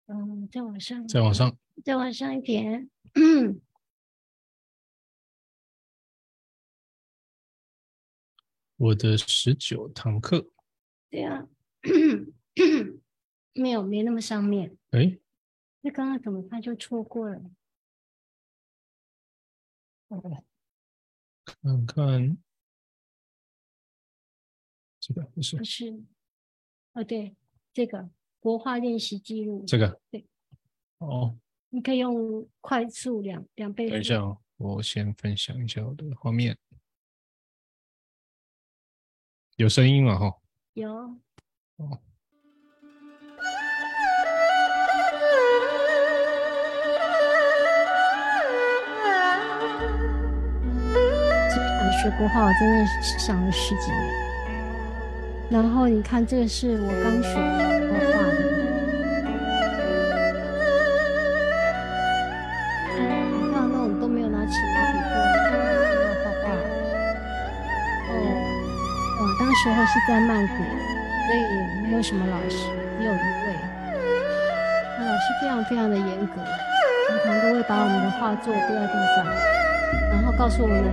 [0.09, 2.89] 嗯，再往上，再往，上，再往上一点，
[8.77, 10.51] 我的十九堂课。
[11.11, 11.47] 对啊，
[13.53, 15.19] 没有没那么上面，哎，
[15.83, 17.43] 那刚刚怎么他就错过了？
[21.45, 22.39] 看看
[25.01, 26.03] 这个不是不是，
[26.93, 27.37] 哦对，
[27.75, 28.09] 这个
[28.49, 30.01] 国画练习记录，这个。
[30.11, 30.25] 对，
[31.01, 31.37] 哦，
[31.69, 36.57] 你可以用快速两两倍，等一下哦，我先分享一下我的画面。
[39.57, 40.35] 有声音了哈。
[40.73, 40.91] 有。
[41.77, 42.01] 哦，
[52.01, 54.27] 学国画，我真的想了十几年。
[55.51, 58.41] 然后你看，这个是我刚学画画的，
[62.97, 65.15] 你看那种都没有拿起毛笔过
[66.25, 66.47] 画画。
[68.09, 68.13] 哦，
[69.21, 70.55] 我当时候是在曼谷，
[71.27, 71.39] 所以
[71.89, 72.57] 没有什么老师，
[72.99, 73.19] 只有一位。
[74.99, 76.35] 那老师非常非常的严格，
[77.09, 79.25] 常常都会把我们的画作丢在地上。
[80.11, 80.93] 然后告诉我们你们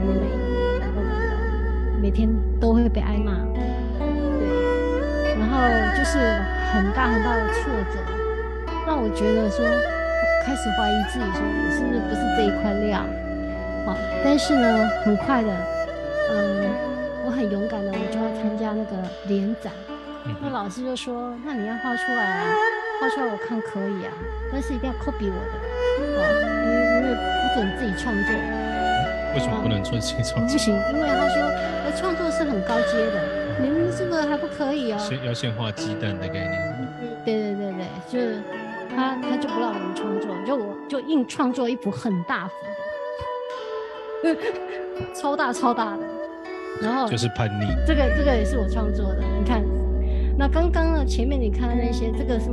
[2.01, 2.29] 每天
[2.59, 3.63] 都会被挨骂，对，
[5.39, 5.57] 然后
[5.97, 6.19] 就是
[6.75, 7.95] 很大很大的挫折，
[8.85, 12.99] 让我觉得说我开始怀疑自己，说我是不是不是这一块料，
[13.85, 15.49] 好，但是呢，很快的，
[16.31, 16.67] 嗯，
[17.25, 19.71] 我很勇敢的，我就要参加那个联展，
[20.41, 22.43] 那嗯老师就说，那你要画出来啊，
[22.99, 24.11] 画出来我看可以啊，
[24.51, 25.55] 但是一定要 copy 我的，
[26.03, 26.19] 哦，
[26.67, 28.35] 因为因为不准自己创作。
[29.33, 30.51] 为什么不能做自己创作？
[30.51, 31.39] 不行，因为他说
[31.87, 33.15] 呃创作是很高阶的，
[33.61, 34.97] 你们这个还不可以哦。
[34.97, 36.75] 先要先画鸡蛋的概念。
[36.79, 36.87] 嗯，
[37.23, 38.41] 对对对对，就是
[38.95, 42.53] 他他就不让我们创作，就我就硬创作一幅很大幅
[44.23, 44.35] 的，
[45.13, 46.03] 超大超大的，
[46.81, 47.67] 然后就是叛逆。
[47.85, 49.63] 这个这个也是我创作的，你看，
[50.37, 52.49] 那刚刚呢前面你看的那些，这个是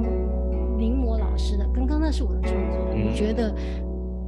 [0.79, 3.55] 临摹老师的，刚刚那是我的创作，嗯你觉得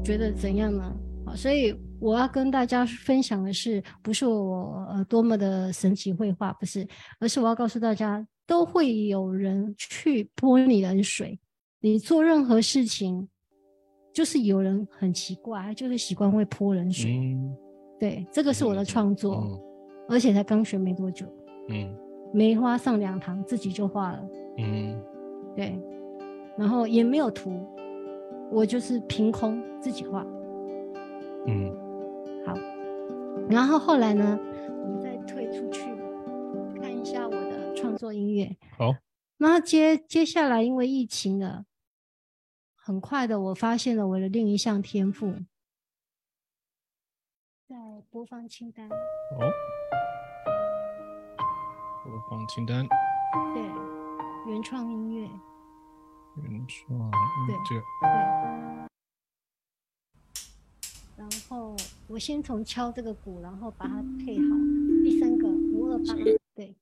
[0.05, 0.85] 觉得怎样呢？
[1.27, 6.87] 好，所以我要跟大家分享的是，不是我呃多么的神奇绘画，不是，
[7.19, 11.41] 而是我要告诉大家，都会有人去泼你冷水，
[11.81, 13.27] 你做任何事情，
[14.13, 17.11] 就是有人很奇怪，就是习惯会泼冷水。
[17.17, 17.57] 嗯
[17.99, 19.61] 对，这个是我的创作，嗯
[20.11, 21.25] 而且才刚学没多久。
[21.71, 21.91] 嗯
[22.35, 25.03] 梅花上两堂，自己就画了，嗯
[25.57, 25.81] 对，
[26.59, 27.67] 然后也没有图，
[28.53, 30.23] 我就是凭空自己画。
[31.47, 31.84] 嗯好，
[33.51, 34.39] 然后后来呢，
[34.83, 35.81] 我们再退出去
[36.81, 38.57] 看一下我的创作音乐。
[38.77, 38.95] 好，
[39.37, 41.67] 那接接下来因为疫情了，
[42.75, 45.35] 很快的我发现了我的另一项天赋，
[47.69, 47.77] 在
[48.11, 48.89] 播放清单。
[48.89, 49.53] 哦，
[52.03, 52.87] 播放清单，
[53.55, 53.63] 对，
[54.51, 55.29] 原创音乐，
[56.43, 58.54] 原创对这个对。
[61.31, 61.75] 然后
[62.07, 64.45] 我先从敲这个鼓，然后把它配好。
[65.03, 66.15] 第三个五二八，
[66.55, 66.75] 对，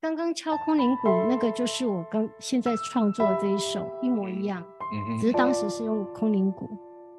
[0.00, 4.62] 刚刚敲空灵鼓那个就是我刚现在创作的这一首一模一样，
[5.10, 6.68] 嗯只是当时是用空灵鼓。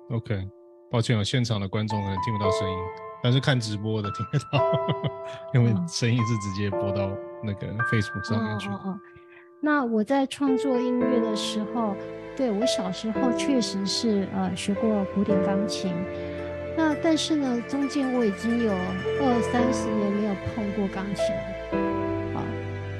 [0.09, 0.47] ，OK，
[0.89, 2.77] 抱歉，有现场的观众可能听不到声音，
[3.21, 4.71] 但是看直播的听得到，
[5.53, 7.11] 因为哦声音是直接播到
[7.43, 8.67] 那个 Facebook 上面去。
[8.69, 8.99] 哦哦哦。
[9.59, 11.95] 那我在创作音乐的时候，
[12.35, 15.91] 对我小时候确实是呃学过古典钢琴，
[16.77, 22.45] 那但是呢，中间我已经有二三十年没有碰过钢琴了，啊，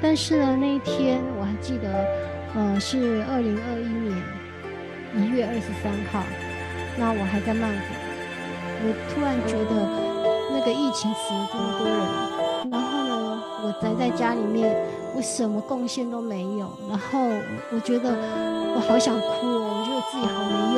[0.02, 1.88] 但是呢，那一天我还记得，
[2.56, 4.18] 呃，是二零二一年
[5.16, 6.24] 一月二十三号，
[6.98, 7.94] 那我还在曼谷，
[8.82, 9.88] 我突然觉得
[10.52, 11.98] 那个疫情死了这么多人，
[12.72, 14.76] 然后呢，我宅在家里面。
[15.16, 17.18] 我什么贡献都没有，然后
[17.74, 18.12] 我觉得
[18.76, 20.54] 我好想哭哦，我觉得自己好没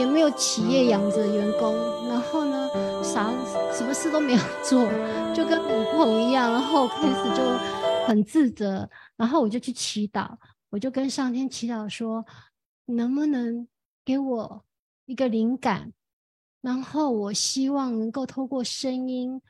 [0.00, 1.74] 也没有企业养着员工，
[2.08, 2.68] 然后呢，
[3.04, 3.30] 啥
[3.70, 4.82] 什么事都没有做，
[5.34, 7.42] 就跟母碰一样，然后开始就
[8.06, 10.34] 很自责，然后我就去祈祷，
[10.70, 12.24] 我就跟上天祈祷说，
[12.86, 13.68] 能不能
[14.04, 14.64] 给我
[15.04, 15.92] 一个灵感，
[16.62, 19.40] 然后我希望能够透过声音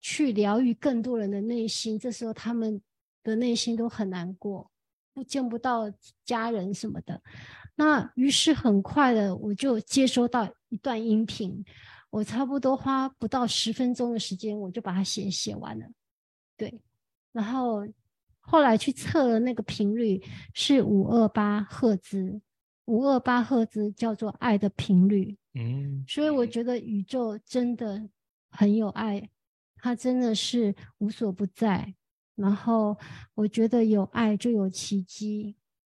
[0.00, 2.82] 去疗愈更多人的内心，这时候他们。
[3.24, 4.68] 的内心都很难过，
[5.14, 5.88] 又见不到
[6.24, 7.22] 家人什么的。
[7.74, 11.64] 那于是很快的，我就接收到一段音频，
[12.10, 15.86] 我差不多花不到十分钟的时间，我就把它写写完了。
[16.56, 16.80] 对，
[17.32, 17.86] 然后
[18.40, 22.40] 后来去测了那个频率是五二八赫兹，
[22.84, 25.38] 五二八赫兹叫做爱的频率。
[25.54, 28.08] 嗯，所以我觉得宇宙真的
[28.50, 29.30] 很有爱，
[29.76, 31.94] 它真的是无所不在。
[32.34, 32.98] 然后
[33.34, 35.54] 我觉得有爱就有奇迹，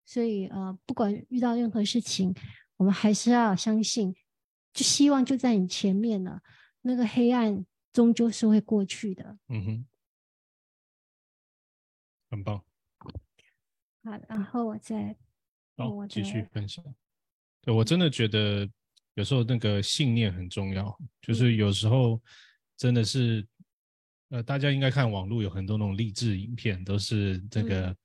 [0.06, 2.34] 所以呃，不管遇到任何事情，
[2.78, 4.16] 我们还是要相信，
[4.74, 6.42] 就希望就在你前面了，
[6.82, 9.38] 那个黑暗终究是会过去的。
[9.48, 9.86] 嗯哼，
[12.32, 12.64] 很棒。
[14.04, 15.16] 好，然后我再
[16.10, 16.84] 继续分享。
[17.62, 18.70] 对我真的觉得
[19.14, 22.22] 有时候那个信念很重要，就是有时候
[22.76, 23.48] 真的是，
[24.30, 27.96] 呃，大家应该看网络有很多那种励志影片，都是这个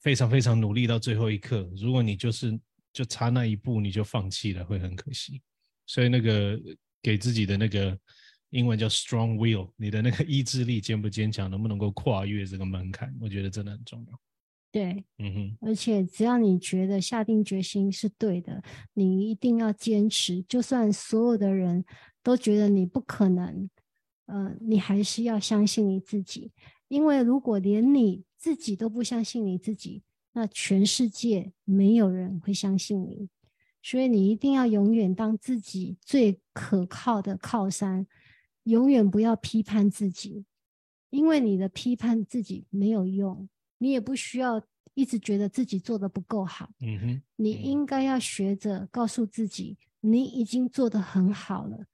[0.00, 2.58] 非常非常努力到最后一刻，如果你就是
[2.92, 5.40] 就差那一步你就放弃了，会很可惜。
[5.86, 6.60] 所以那个
[7.02, 7.98] 给自己的那个
[8.50, 14.20] 英文叫 strong will，你的那个意志力坚不坚强，能不能够跨越这个门槛，我觉得真的很重要。
[14.70, 21.84] 对，嗯哼，而且只要你觉得下定决心是对的，你一定要坚持，就算所有的人
[22.22, 23.70] 都觉得你不可能，
[24.26, 26.52] 呃，你还是要相信你自己，
[26.88, 33.28] 因为如果连你自己都不相信你自己，那全世界没有人会相信你，
[33.82, 38.06] 所以你一定要永远当自己最可靠的靠山，
[38.64, 40.44] 永远不要批判自己，
[41.10, 43.48] 因为你的批判自己没有用。
[43.78, 44.60] 你也不需要
[44.94, 51.86] 一直觉得自己做的不够好，嗯哼，你嗯应该要学着告诉自己，你已经做得很好了。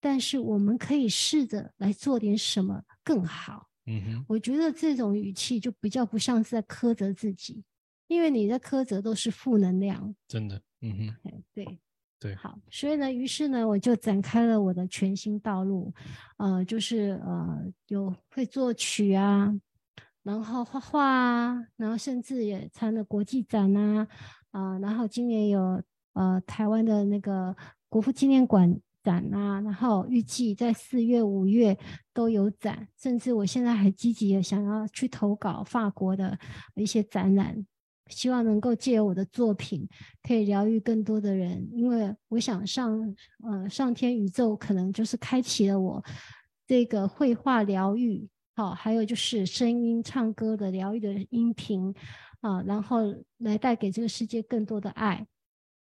[0.00, 3.68] 但是我们可以试着来做点什么更好。
[3.86, 7.62] 嗯哼，我觉得这种语气就比较不像是在苛责自己，
[8.08, 10.14] 因为你的苛责都是负能量。
[10.28, 11.78] 真的，嗯哼，哎，对。
[12.18, 12.34] 对。
[12.34, 15.92] 好，所以呢，于是呢，我就展开了我的全新道路，
[16.38, 19.54] 呃，就是呃，有会作曲啊，
[20.22, 24.08] 然后画画啊，然后甚至也参了国际展啊，
[24.50, 25.82] 啊、然后今年有
[26.14, 27.54] 呃台湾的那个
[27.90, 31.78] 国父纪念馆展啊，然后预计在四月、五月
[32.12, 36.36] 都有展，甚至我现在还积极的想要去投稿法国的
[36.74, 37.64] 一些展览，
[38.08, 39.88] 希望能够借由我的作品，
[40.24, 46.04] 可以疗愈更多的人，因为我想上呃上天宇宙可能就是开启了我
[46.66, 51.94] 这个绘画疗愈，好、还有就是声音唱歌的疗愈的音频
[52.40, 52.98] 啊、然后
[53.38, 55.26] 来带给这个世界更多的爱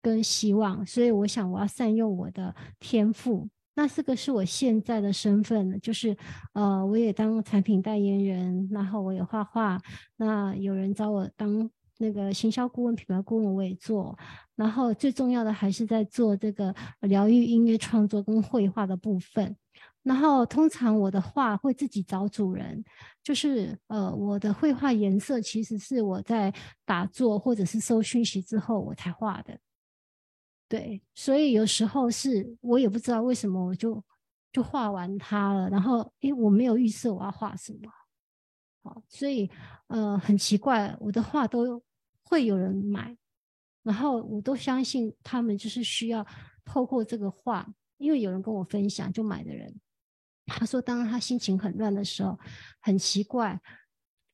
[0.04, 3.48] 跟希望，所以我想我要善用我的天赋。
[3.74, 6.14] 那这个是我现在的身份，就是
[6.52, 9.80] 呃，我也当产品代言人，然后我也画画，
[10.16, 14.16] 那有人找我当那个行销顾问、品牌顾问，我也做。
[14.54, 19.56] 然后最重要的还是在做这个疗愈音乐创作跟绘画的部分。
[20.04, 22.84] 然后通常我的画会自己找主人，
[23.22, 26.52] 就是呃我的绘画颜色其实是我在
[26.84, 29.58] 打坐或者是收讯息之后我才画的。
[30.66, 34.02] 对，所以有时候是我也不知道为什么我就
[34.50, 37.90] 就画完它了，然后诶我没有预设我要画什么，
[38.82, 39.48] 好，所以
[39.88, 41.80] 呃很奇怪，我的画都
[42.22, 43.16] 会有人买，
[43.82, 46.26] 然后我都相信他们就是需要
[46.64, 49.72] 透过这个画，因为有人跟我分享就买的人，
[50.46, 52.36] 他说当他心情很乱的时候，
[52.80, 53.60] 很奇怪，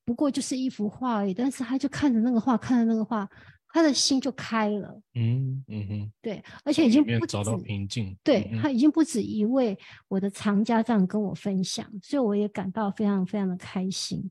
[0.05, 3.29] 不过就是一幅画而已，但是他就看着那个画，看着那个画。
[3.73, 14.29] 他的心就开了，嗯嗯哼，对，而且已经不找到平静，对他已经不止一位我的藏家这样跟我分享，所以我也感到非常非常的开心。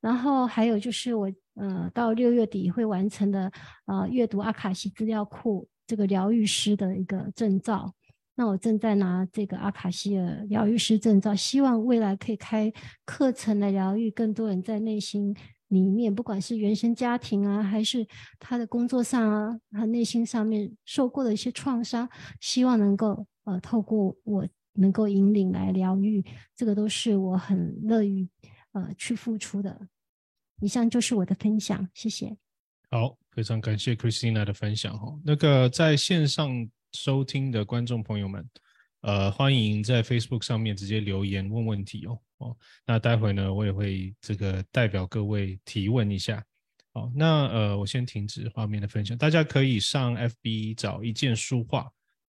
[0.00, 3.50] 然后还有就是我呃到六月底会完成的
[3.86, 7.92] 呃阅读阿卡西资料库这个疗愈师的一个证照，
[8.36, 12.72] 那我正在拿这个阿卡西的疗愈师证照，希望未来可以开
[13.04, 15.34] 课程来疗愈更多人在内心。
[15.68, 18.06] 里面不管是原生家庭啊，还是
[18.38, 22.08] 他的工作上啊，他内心上面受过的一些创伤，
[22.40, 26.24] 希望能够呃透过我能够引领来疗愈，
[26.56, 28.28] 这个都是我很乐于
[28.72, 29.88] 呃去付出的。
[30.60, 32.36] 以上就是我的分享，谢谢。
[32.90, 35.18] 好，非常感谢 Christina 的分享哈。
[35.24, 38.48] 那个在线上收听的观众朋友们。
[39.02, 42.56] 呃，欢迎在 Facebook 上面直接留言问问题哦哦。
[42.86, 46.44] 那待会呢，我也会这个代表各位提问一下。
[46.94, 51.80] 好，那呃，我先停止画面的分享，大家可以上 FB 找一件书画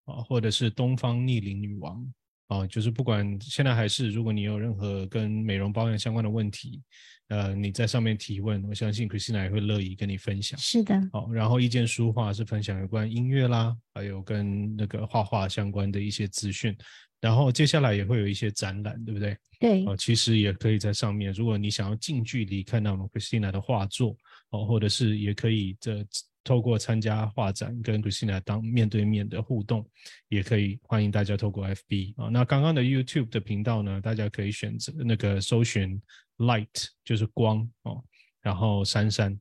[0.05, 2.05] 啊，或者是东方逆龄女王
[2.47, 6.81] 啊，就是不管现在还是，如果你有任何跟美容保养相关的问题。
[7.29, 10.59] 呃，你在上面提问，我相信 Christina 也会乐意跟你分享。
[10.59, 16.75] 是的，好，然后一件书画是分享有关音乐啦，还有跟那个画画相关的一些资讯，
[17.19, 19.37] 然后接下来也会有一些展览，对不对？
[19.59, 24.15] 对，哦，其实也可以在上面，如果你想要近距离看到我们 Christina 的画作，
[24.51, 26.05] 哦，或者是也可以这
[26.43, 29.87] 透过参加画展跟 Christina 当面对面的互动，
[30.29, 36.01] 也可以欢迎大家透过 FB 啊，那刚刚的 YouTube 的频道呢，大家可以选择那个搜寻。
[36.39, 38.01] Light 就是光哦，
[38.39, 39.37] 然后珊珊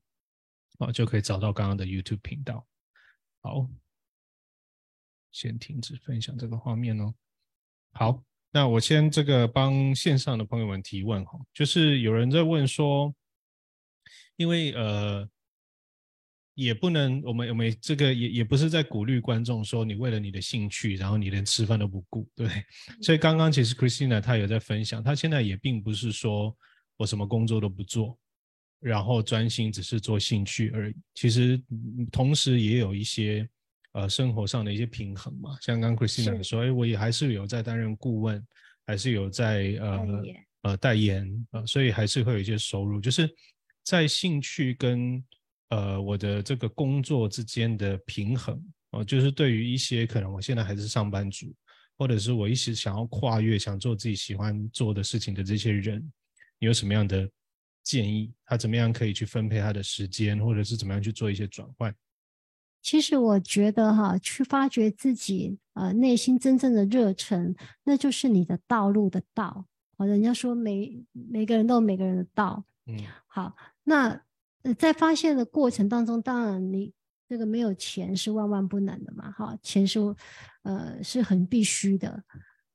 [0.78, 2.66] 哦，就可以找到刚刚的 YouTube 频道。
[3.40, 3.70] 好，
[5.30, 7.14] 先停止分享这个画面哦。
[7.92, 13.14] 好，那我先这个帮线上的朋友们提问哈，就是有人在问说，
[14.36, 15.28] 因为呃，
[16.54, 22.48] 也不能我们我们这个也也不是在鼓励观众说你为了你的兴趣，然后你连吃饭都不顾，对。
[23.02, 26.56] 所以刚刚其实 Christina 她有在分享，她现在也并不是说。
[27.00, 28.18] 我什么工作都不做，
[28.80, 30.96] 然后专心只是做兴趣而已。
[31.14, 31.62] 其实
[32.10, 33.48] 同时也有一些
[33.92, 35.56] 呃生活上的一些平衡嘛。
[35.60, 38.44] 像刚 Christina 说，哎，我也还是有在担任顾问，
[38.86, 40.06] 还是有在呃
[40.62, 43.00] 呃代言呃，所以还是会有一些收入。
[43.00, 43.28] 就是
[43.84, 45.24] 在兴趣跟
[45.70, 51.54] 呃我的这个工作之间的平衡哦，就是对于一些可能我现在还是上班族，
[51.96, 56.00] 或者是我一直想要跨越想做自己喜欢做的事情的这些人。
[56.58, 57.28] 你有什么样的
[57.84, 58.32] 建议？
[58.44, 61.94] 他怎么样可以去分配他的时间，或者是怎么样去做一些转换？
[62.80, 67.54] 其实我觉得哈，去发掘自己呃内心真正的热忱，
[67.84, 69.66] 那就是你的道路的道。
[69.96, 72.64] 哦，人家说每每个人都有每个人的道。
[72.86, 73.54] 嗯，好，
[73.84, 74.20] 那
[74.78, 76.92] 在发现的过程当中，当然你
[77.28, 79.30] 这个没有钱是万万不能的嘛。
[79.32, 79.98] 哈，钱是
[80.62, 82.22] 呃是很必须的。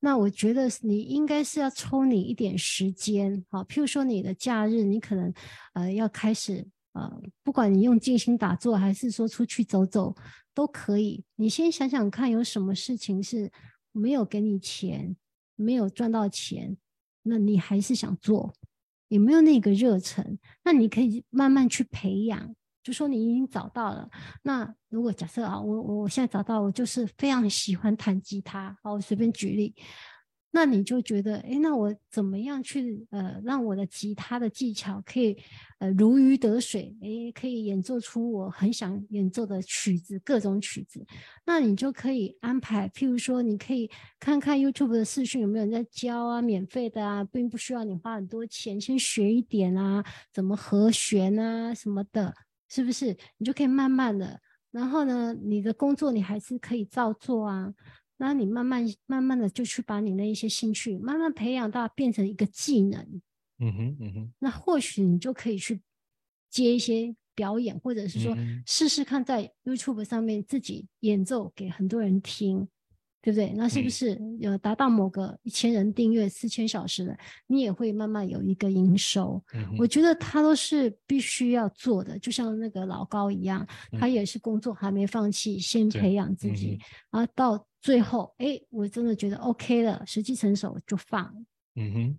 [0.02, 5.34] 那我觉得你应该是要抽你一点时间，好，譬如说你的假日，你可能
[5.72, 10.16] 呃要开始呃，不管你用静心打坐，还是说出去走走，
[10.54, 11.24] 都可以。
[11.36, 13.52] 你先想想看，有什么事情是
[13.92, 15.16] 没有给你钱，
[15.56, 16.78] 没有赚到钱，
[17.24, 18.54] 那你还是想做，
[19.10, 20.38] 有没有那个热忱？
[20.64, 22.56] 那你可以慢慢去培养。
[22.84, 24.10] 就说你已经找到了，
[24.42, 29.74] 那如果假设啊，我我现在找到，我就是非常喜欢弹吉他，好，我随便举例，
[30.56, 35.36] 那你就觉得，哎，那我怎么样去呃，让我的吉他的技巧可以
[35.80, 41.04] 呃如鱼得水，哎，可以演奏出我很想演奏的曲子，各种曲子，
[41.44, 43.90] 那你就可以安排，譬如说，你可以
[44.20, 52.32] 看看 YouTube 的视讯有没有人在教啊，免费的啊，并不需要你花很多钱，先学一点啊，怎么和弦啊什么的。
[52.70, 54.40] 是不是你就可以慢慢的，
[54.72, 57.72] 然后呢，你的工作你还是可以照做啊。
[58.18, 63.22] 那你慢慢慢慢的就去把你的一些兴趣慢慢培养到变成一个技能。
[63.60, 64.34] 嗯哼，嗯哼。
[64.40, 65.82] 那或许你就可以去
[66.50, 68.36] 接一些表演，或者是说
[68.66, 72.68] 试试看在 YouTube 上面自己演奏给很多人听。
[73.24, 73.54] 对不对？
[73.56, 73.90] 那是不嗯。
[73.90, 77.18] 是有达到某个一千人订阅四千小时的，
[77.48, 79.42] 你也会慢慢有一个营收？
[79.54, 79.78] 嗯？
[79.80, 83.66] 我觉得他都是必须要做的，就像那个老高一样，
[83.98, 86.78] 他也是工作还没放弃，先培养自嗯己，
[87.10, 91.34] 然后到最后，哎，我真的觉得 OK 了，时机成熟就放，
[91.76, 92.16] 嗯哼，然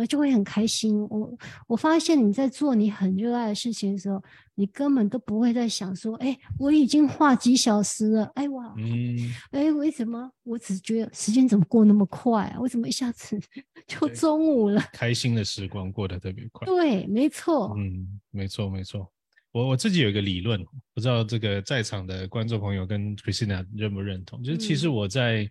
[0.00, 1.00] 后就会很开心。
[1.08, 4.22] 我我发现你在做你很热爱的事情的时候，
[4.54, 10.30] 你根本都不会在想说，哎，我已经画几小时了，哎哇，嗯，哎，为什么？
[10.42, 12.60] 我只觉得时间怎么过那么快啊？
[12.60, 13.38] 为什么一下子
[13.86, 14.82] 就中午了？
[14.92, 16.66] 开心的时光过得特别快。
[16.66, 19.10] 对，没错，嗯，没错没错。
[19.52, 24.40] 我我自己有一个理论，不知道这个在场的观众朋友跟 Christina 认不认同？
[24.44, 25.50] 就是其实嗯我在、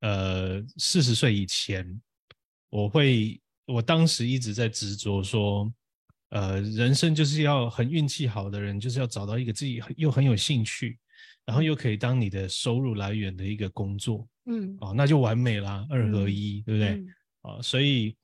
[0.00, 2.00] 呃四十岁以前，
[2.70, 5.72] 我会我当时一直在执着说，
[6.30, 10.98] 呃，人生就是要很运气好的人，就是要找到一个自己很又很有兴趣，
[11.44, 16.88] 然后又可以当你的收入来源的一个工作嗯，哦，那就完美啦，二合嗯一，对不对？
[16.90, 17.08] 嗯。
[17.42, 18.16] 啊，所以，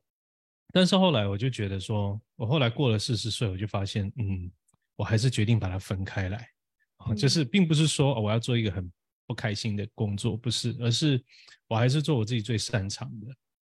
[0.72, 4.50] 但是后来我就觉得说，我后来过了四十岁，我就发现，嗯，
[4.96, 6.48] 我还是决定把它分开来，
[6.96, 7.44] 啊，就嗯是。
[7.44, 8.90] 并不是说、哦我要做一个很
[9.26, 11.22] 不开心的工作，不是，而是
[11.68, 13.26] 我还是做我自己最擅长的，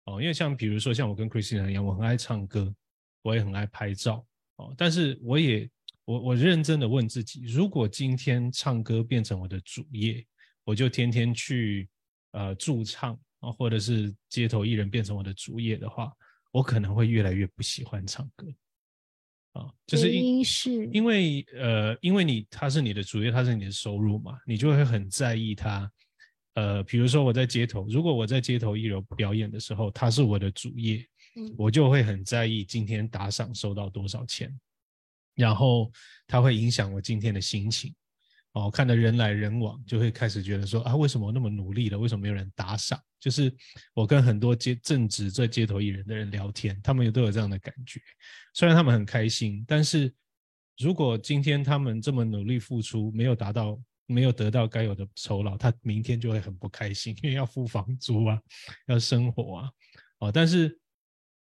[0.06, 2.74] 哦，因为像比如说像我跟 Christina 一样，我很爱唱歌，
[3.22, 4.26] 我也很爱拍照，
[4.58, 5.70] 哦，但是我也
[6.06, 10.26] 我我认真的问自己，如果今天唱歌变成我的主业，
[10.66, 11.88] 我就天天去
[12.32, 16.12] 呃驻唱啊，或者是街头艺人变成我的主业的话，
[16.52, 18.48] 我可能会越来越不喜欢唱歌
[19.54, 25.90] 啊，就是原因因是因为呃，因为你它是你的主业，它是你的收入嘛，你就会很在意它。
[26.56, 34.56] 呃，比如说我在街头，如果我在街头艺人表演的时候，它是我的主业，嗯我就会很在意今天打赏收到多少钱，
[35.36, 35.92] 然后
[36.28, 37.94] 它会影响我今天的心情。
[38.54, 43.02] 哦，看的人来人往，就会开始觉得说啊，为什么我那么努力了，为什么没有人打赏？
[43.20, 43.52] 就是
[43.96, 48.00] 我跟很多街正直在街头艺人的人聊天，他们也都有这样的感觉。
[48.54, 50.14] 虽然他们很开心，但是
[50.78, 58.42] 如果今天他们这么努力付出，没有达到，没有得到该有的酬劳，他明天就会很不开心， 因为要付房租啊，
[58.88, 59.72] 要生活啊。
[60.20, 60.80] 哦，但是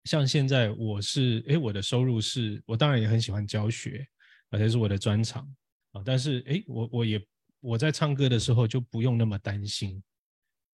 [0.06, 4.08] 像现在我是，诶，我的收入是我当然也很喜欢教学，
[4.50, 5.48] 而且是我的专长
[5.92, 6.02] 啊。
[6.06, 7.26] 但是诶，我我也
[7.60, 10.02] 我在唱歌的时候就不用那么担心，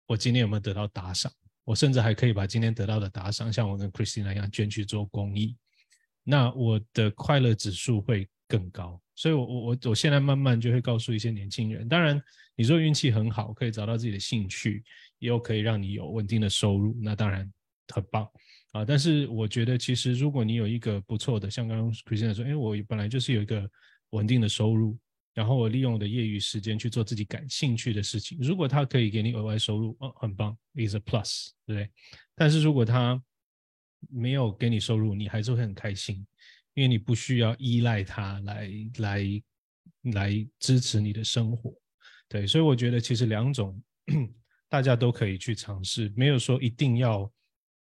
[0.05, 1.31] 我今天有没有得到打赏？
[1.63, 5.57] 我甚至还可以把今天得到的打赏，像我跟 Christina 一样捐去做公益，
[6.23, 9.01] 那我的快乐指数会更高。
[9.17, 12.21] 所以我，我我我现在慢慢就会告诉一些年轻人，当然，
[12.55, 14.83] 你说运气很好，可以找到自己的兴趣，
[15.17, 17.51] 也有可以让你有稳定的收入，那当然
[17.87, 18.29] 很棒
[18.73, 18.85] 啊。
[18.85, 23.67] 但是我觉得，其实如果你有一个不错的，像刚刚 Christina 说，哎，我本来就是有一个
[24.11, 24.95] 稳定的收入，
[25.33, 31.89] 然后我利用我的业余时间去做自己感兴趣的事情，如果它可以给你额外收入，哦，很棒，is a plus，对不对？
[32.35, 33.19] 但是如果它
[34.11, 36.23] 没有给你收入，你还是会很开心，
[36.77, 39.43] 因为你不需要依赖它来来
[40.13, 41.73] 来支持你的生活。
[42.29, 43.81] 对，所以我觉得其实两种
[44.69, 47.33] 大家都可以去尝试，没有说一定要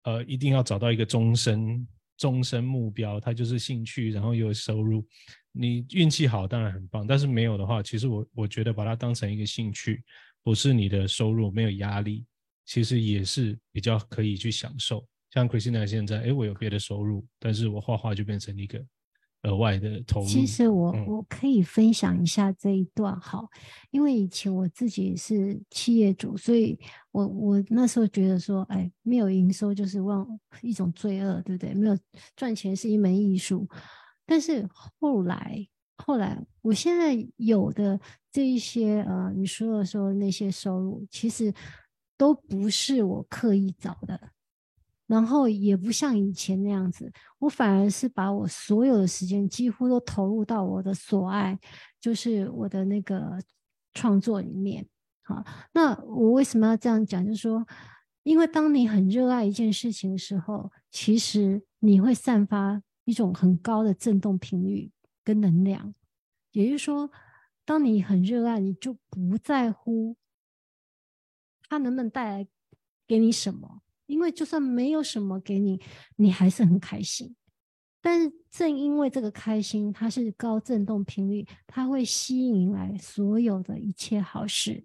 [0.03, 1.87] 呃一定要找到一个终身
[2.17, 5.03] 终身目标，它就是兴趣，然后又有收入。
[5.51, 10.03] 你运气好当然很棒，但是没有的话，其实我我觉得把它当成一个兴趣，
[10.43, 12.23] 不是你的收入，没有压力，
[12.67, 15.03] 其实也是比较可以去享受。
[15.33, 18.79] 像 Christina 现在，哎，我有别的收入，但是我画画就变成一个
[19.41, 20.27] 额外的投入。
[20.27, 23.43] 其实我、嗯我可以分享一下这一段哈，
[23.89, 26.79] 因为以前我自己也是企业主，所以
[27.11, 30.27] 我我那时候觉得说，哎，没有营收就是忘
[30.61, 31.73] 一种罪恶，对不对？
[31.73, 31.97] 没有
[32.35, 33.67] 赚钱是一门艺术，
[34.27, 34.69] 但是
[34.99, 35.67] 后来
[35.97, 37.99] 后来，我现在有的
[38.31, 41.51] 这一些呃，你说的说那些收入，其实
[42.15, 44.29] 都不是我刻意找的。
[45.07, 51.59] 然后也不像以前那样子，我反而是把我所有的时间几乎都投入到我的所爱，
[51.99, 53.37] 就是我的那个
[53.93, 54.87] 创作里面。
[55.23, 55.43] 好，
[55.73, 57.23] 那我为什么要这样讲？
[57.25, 57.65] 就是说，
[58.23, 64.91] 因为当你很热爱一件事情的时候，其实你会散发一种很高的振动频率
[65.23, 65.93] 跟能量。
[66.51, 67.11] 也就是说，
[67.65, 70.15] 当你很热爱，你就不在乎
[71.69, 72.47] 它能不能带来
[73.07, 73.82] 给你什么。
[74.05, 75.81] 因为就算没有什么给你，
[76.17, 77.35] 你还是很开心。
[78.01, 84.83] 但是正因为这个开心，它是高振动频率，它会吸引来所有的一切好事，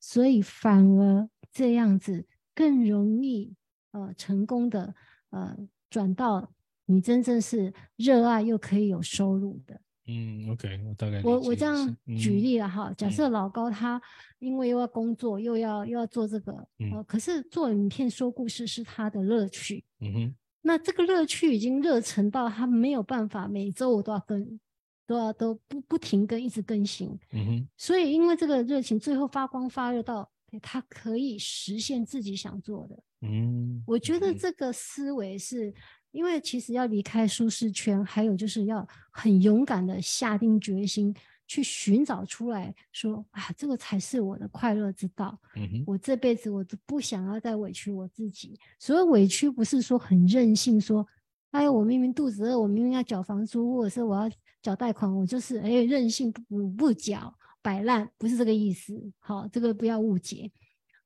[0.00, 3.54] 所以反而这样子更容易
[3.92, 4.94] 呃成功的
[5.30, 5.56] 呃
[5.90, 6.52] 转到
[6.86, 9.82] 你真正是热爱又可以有收入的。
[10.06, 11.86] 嗯，OK，我大概我我这样
[12.18, 14.00] 举嗯例了哈，假设老高他
[14.38, 24.60] 因为又要工作，又要又要做这个，嗯呃，可是做影片说故事是他的乐趣，嗯哼，那这个乐趣已经热忱到他没有办法每周我都要更，
[25.06, 27.08] 都要都不不停更，一直更新。
[27.32, 30.30] 嗯哼，所以因为这个热情，最后发光发热到
[30.62, 32.96] 他可以实现自己想做的。
[33.22, 35.74] 嗯，我觉得嗯这个思维是
[36.16, 41.14] 因为其实要离开舒适圈，还有就是要很勇敢的下定决心
[41.46, 45.38] 去寻找出来说啊，这个才是我的快乐之道。
[45.86, 48.58] 我这辈子我都不想要再委屈我自己。
[48.78, 51.06] 所谓委屈，不是说很任性，说，
[51.50, 54.30] 哎，我明明肚子饿，我明明要缴房租，或者是我要
[54.62, 58.94] 缴贷款，我就是哎任性不不不缴，摆烂，不是这个意思。
[59.18, 60.50] 好，这个不要误解，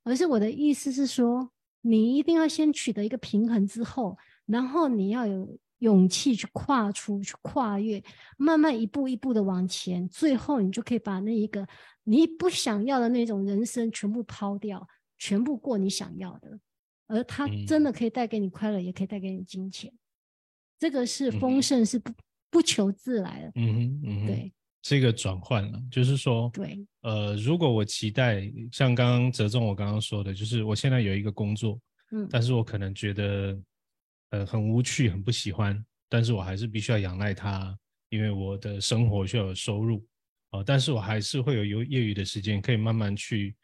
[0.05, 1.51] 而是我的意思是说，
[1.81, 4.17] 你一定要先取得一个平衡之后，
[4.51, 8.03] 然后你要有勇气去跨出去跨越，
[8.37, 11.67] 慢慢一步一步的往前，最后你就可以把那一个
[12.03, 14.87] 你不想要的那种人生全部抛掉，
[15.17, 16.59] 全部过你想要的，
[17.07, 19.91] 而它真的可以带给你快乐，也可以带给你金钱。
[20.77, 21.39] 这个是嗯。
[21.39, 22.11] 丰盛，是不
[22.49, 23.51] 不求自来的。
[23.55, 24.53] 嗯哼，对。
[24.83, 31.79] 这个转换了，就是说，对，呃，如果我期待像刚刚折中我刚刚说的，就是我现在有一个工作，
[32.11, 32.27] 嗯。
[32.31, 33.55] 但是我可能觉得
[34.31, 37.77] 呃很无趣，很不喜欢，但是我还是必须要仰赖它，
[38.09, 40.05] 因为我的生活需要有收入
[40.49, 43.55] 啊、但是我还是会有有业余的时间，可以慢慢去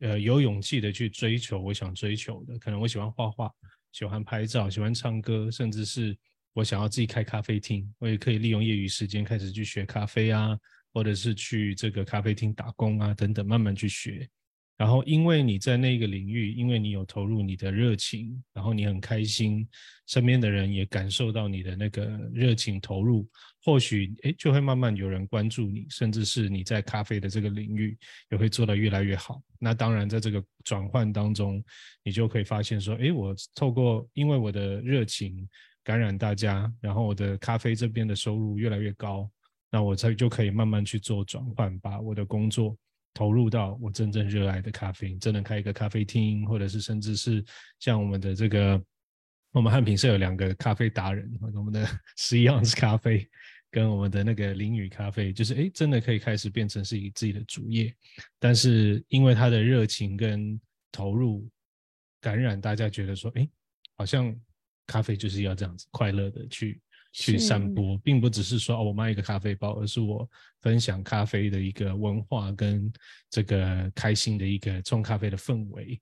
[0.00, 3.48] 呃有勇气的去追求我想追求的，可能我喜欢画画，
[3.92, 6.18] 喜欢拍照，喜欢唱歌，甚至是
[6.52, 10.58] 我想要自己开咖啡厅，我也可以利用业余时间开始去学咖啡啊，
[10.92, 14.28] 或者是去这个咖啡厅打工啊等等，慢慢去学。
[14.82, 19.64] 然后，因为你在那个领域，因为你有投入你的热情，然后你很开心，
[20.08, 22.04] 身边的人也感受到你的那个
[22.34, 23.24] 热情投入，
[23.62, 27.96] 或许诶就会慢慢有人关注你，甚至是你在咖啡的这个领域
[28.32, 29.40] 也会做得越来越好。
[29.56, 31.62] 那当然，在这个转换当中，
[32.02, 35.48] 你就可以发现说，诶，我透过因为我的热情
[35.84, 39.30] 感染大家，然后我的咖啡这边的收入越来越高，
[39.70, 42.76] 那我才就可以慢慢去做转换，把我的工作
[43.14, 47.44] 投入到我真正热爱的咖啡，真的开一个咖啡厅，或者是甚至是
[47.78, 48.82] 像我们的这个，
[49.52, 51.86] 我们汉品社有两个咖啡达人，我们的
[52.16, 53.28] 十一盎司咖啡
[53.70, 57.94] 跟我们的那个淋雨咖啡，就是诶，真的可以开始变成是以自己的主业，
[58.38, 60.60] 但是因为他的热情跟
[60.90, 61.48] 投入
[62.20, 63.48] 感染大家，觉得说，诶，
[63.96, 64.34] 好像
[64.86, 66.80] 咖啡就是要这样子快乐的去
[67.12, 70.28] 去散播，并不只是说哦，我卖一个咖啡包，而是我
[70.62, 72.90] 分享咖啡的一个文化跟
[73.28, 76.00] 这个开心的一个冲咖啡的氛围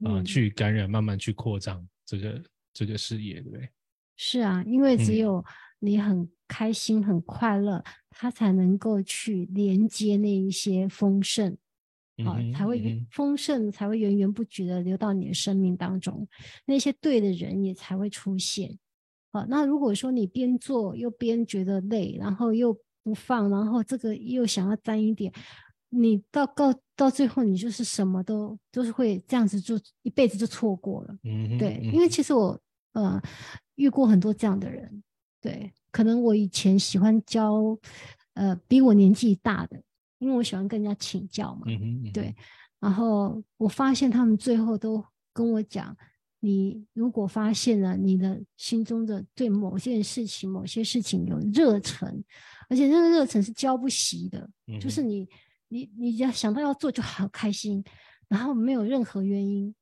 [0.00, 2.42] 啊、嗯去感染，慢慢去扩张这个
[2.72, 3.68] 这个事业，对不对？
[4.16, 5.44] 是啊，因为只嗯有
[5.78, 11.54] 你很开心、很快乐，它才能够去连接那一些丰盛，
[12.24, 16.26] 啊、才会丰盛，才会源源不绝的流到你的生命当中，
[16.64, 18.78] 那些对的人也才会出现。
[19.36, 22.72] 好，那如果说你边做又边觉得累，然后又
[23.02, 25.30] 不放，然后这个又想要沾一点，
[25.90, 31.14] 你到到到最后，你就是什么都都是会这样子，就一辈子就错过了。
[31.24, 32.58] 嗯哼，对，嗯因为其实我
[32.92, 33.20] 呃
[33.74, 35.02] 遇过很多这样的人，
[35.40, 37.78] 对，可能我以前喜欢教
[38.34, 39.80] 呃比我年纪大的，
[40.18, 42.34] 因为我喜欢跟人家请教嘛，嗯哼，嗯对，
[42.80, 45.94] 然后我发现他们最后都跟我讲，
[46.46, 52.22] 你如果发现了你的心中的对某件事情、某些事情有热忱，
[52.68, 55.28] 而且那个热忱是浇不熄的，嗯就是你
[55.66, 57.82] 你你只要想到要做就好开心，
[58.28, 59.74] 然后没有任何原因，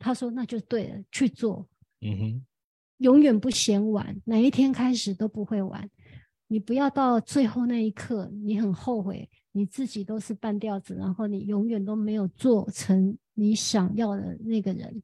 [0.00, 1.68] 他说那就对了，去做，
[2.00, 2.46] 嗯哼，
[2.96, 5.88] 永远不嫌晚，哪一天开始都不会晚。
[6.48, 15.00] 你不要到最后那一刻，你很后悔，你自己都是半吊子，然后你永远都没有做成你想要的那个人，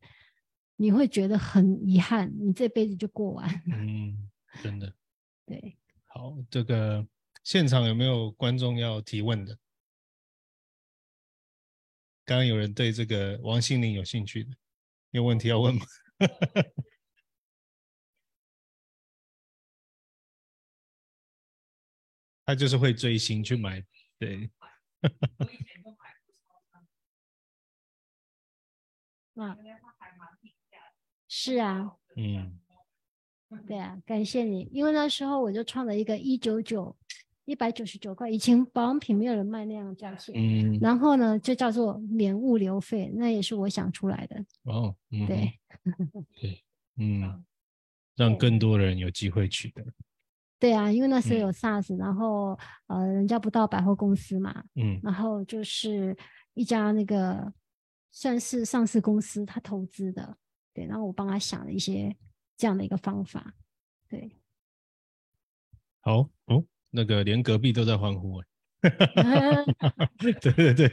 [0.76, 3.48] 你会觉得很遗憾，你这辈子就过完。
[3.66, 4.30] 嗯，
[4.62, 4.94] 真的
[5.46, 6.36] 对，好。
[6.50, 7.06] 这个
[7.42, 9.58] 现场有没有观众要提问的？
[12.24, 14.50] 刚刚有人对这个王心凌有兴趣的，
[15.12, 15.86] 有问题要问吗？
[22.44, 23.84] 他就是会追星去买，
[24.18, 24.48] 对，
[29.34, 29.56] 啊，
[31.38, 32.58] 是啊，嗯。
[33.66, 36.96] 对啊，感谢你，因为那时候我就创了一个一九九
[37.44, 45.52] 一百九十九块，以前保养品没有人卖那样的价钱，嗯，然后呢就叫做免物流费，那也是我想出来的，哦，嗯，对。
[46.40, 46.64] 对，
[46.96, 47.44] 嗯，
[48.16, 49.84] 让更多人有机会取得。
[50.58, 51.42] 对啊，因为那时候嗯。
[51.42, 54.98] 有 SARS，、然后呃，人家不到百货公司嘛，嗯。
[55.02, 56.16] 然后就是
[56.54, 57.52] 一家那个
[58.10, 60.36] 算是上市公司，他投资的，
[60.76, 62.14] 对，然后我帮他想了一些
[62.54, 63.54] 这样的一个方法，
[64.10, 64.30] 对，
[66.00, 68.36] 好哦，那个连隔壁都在欢呼
[68.84, 69.64] 哎。
[70.20, 70.92] 对对对，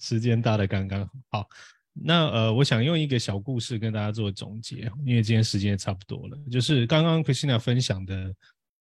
[0.00, 1.42] 时间大的刚刚好。
[1.42, 1.48] 好，
[1.92, 6.36] 那呃，我想用一个小故事跟大家做总结，因为今天时间也差不多了。
[6.50, 8.34] 就是刚刚 Christina 分享的，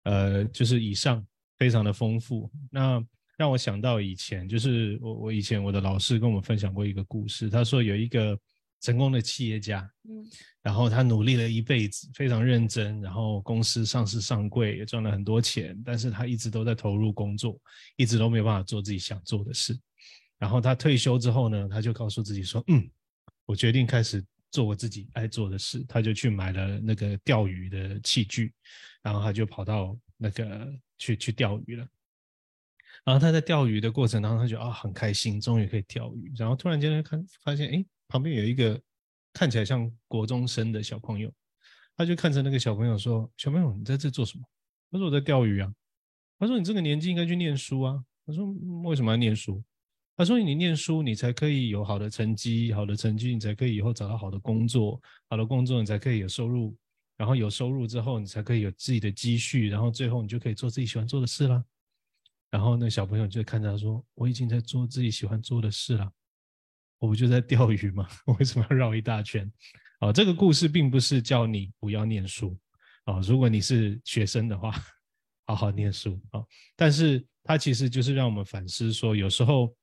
[0.05, 1.27] 呃，就是以上
[1.59, 2.49] 非常的丰富。
[2.71, 3.05] 那
[3.37, 8.39] 让我想到以前，就是我我以前我的老师跟我们分享过一个故事，他说有一个
[8.81, 10.24] 成功的企业家，嗯
[10.62, 17.57] 然后他努力了一辈子，非常认真，然后公司上市上柜，也赚了很多钱，但是他一直都在投入工作，
[17.97, 19.79] 一直都没有办法做自己想做的事。
[20.39, 22.87] 然后他退休之后呢，他就告诉自己说：“嗯，
[23.47, 28.53] 我决定开始做我自己爱做的事。”他就去买了那个钓鱼的器具，
[29.03, 31.87] 然后他就跑到那个去去钓鱼了。
[33.05, 36.33] 然后他在钓鱼的过程当中，他觉得啊很开心，终于可以钓鱼。
[36.37, 38.81] 然后突然间呢，看发现哎，旁边有一个
[39.33, 41.33] 看起来像国中生的小朋友，
[41.97, 44.45] 他就看着那个小朋友说：“小朋友，你在这做什么？”
[44.91, 45.73] 他说：“我在钓鱼啊。”
[46.39, 48.47] 他说：“你这个年纪应该去念书啊。”他说
[48.85, 49.63] ：“为什么要念书？”
[50.17, 56.75] 他说：“你念书，你才可以有好的成绩，好的成绩你才可以以后找到好的工作，好的工作你才可以有收入，
[57.17, 61.63] 然后有收入之后，你才可以有自己的积蓄，然后最后你就可以做自己喜欢做的事啦。”
[62.51, 66.11] 然后那小朋友就看着他说：“我已经在做自己喜欢做的事了，
[66.99, 68.09] 我不就在钓鱼吗？
[68.27, 69.51] 我 为什么要绕一大圈？”
[70.01, 72.55] 啊，这个故事并不是叫你不要念书
[73.05, 74.75] 啊，如果你是学生的话，
[75.47, 76.45] 好好念书啊。
[76.77, 79.75] 但是它其实就是让我们反思说，有时候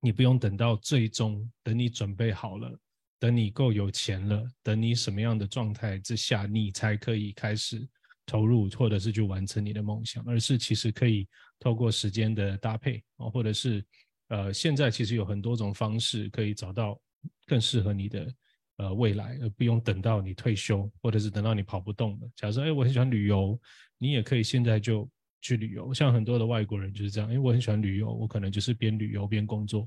[0.00, 2.78] 你不用等到最终，等你准备好了，
[3.18, 7.86] 等你够有钱了，等你什么样的状态之下，你才可以开始
[8.24, 11.28] 投入，或者是去完成你的梦想，而是其实可以
[11.58, 13.84] 透过时间的搭配啊，或者是
[14.32, 16.98] 呃，现在其实有很多种方式可以找到
[17.46, 18.34] 更适合你的
[18.78, 22.30] 呃未来，而不用等到你退休，或者是等到你跑不动了。
[22.34, 23.60] 假设哎，我很喜欢旅游，
[23.98, 25.06] 你也可以现在就
[25.42, 25.92] 去旅游。
[25.92, 29.86] 像很多的外国人就是这样，因为我很喜欢旅游，我可能就是边旅游边工作。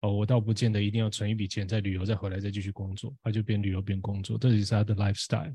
[0.00, 5.54] 哦，我倒不见得一定要存一笔钱再旅游，再回来再继续工作，他就边旅游边工作，这也是他的 lifestyle。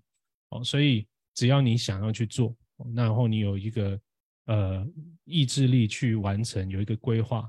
[0.51, 1.05] 哦，所以
[1.36, 2.55] 只要你想要去做，
[2.95, 3.99] 然后你有一个
[4.45, 4.88] 呃
[5.25, 7.47] 意志力去完成，有一个规划，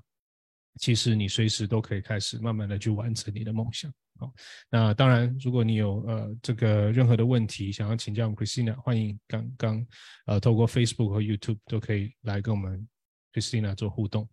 [0.79, 3.93] 其实你随时都可以开始慢慢的去完成你的梦想。
[4.18, 4.33] 好、
[4.70, 9.87] 那当然，如果你有呃这个任何的问题想要请教 Christina，欢迎刚刚
[10.27, 12.87] 呃透过 Facebook 和 YouTube 都可以来跟我们
[13.33, 14.29] Christina 做互动。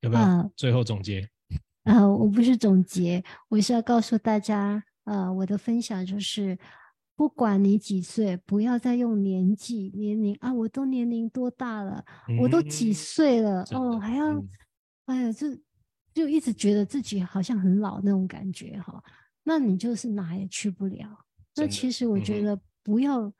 [0.00, 0.22] 有没有？
[0.22, 1.28] 啊最后总结？
[1.84, 6.58] 呃，我不是总结，我是要告诉大家，呃，我的分享就是，
[7.14, 12.04] 不管你几岁，不要再用年纪、年龄啊，我都年龄多大了，
[12.40, 14.48] 我都几嗯岁了，哦，的还要，嗯
[15.06, 15.48] 哎呀，就
[16.12, 19.02] 就一直觉得自己好像很老那种感觉哈，
[19.42, 21.24] 那你就是哪也去不了。
[21.56, 23.32] 那其实我觉得不要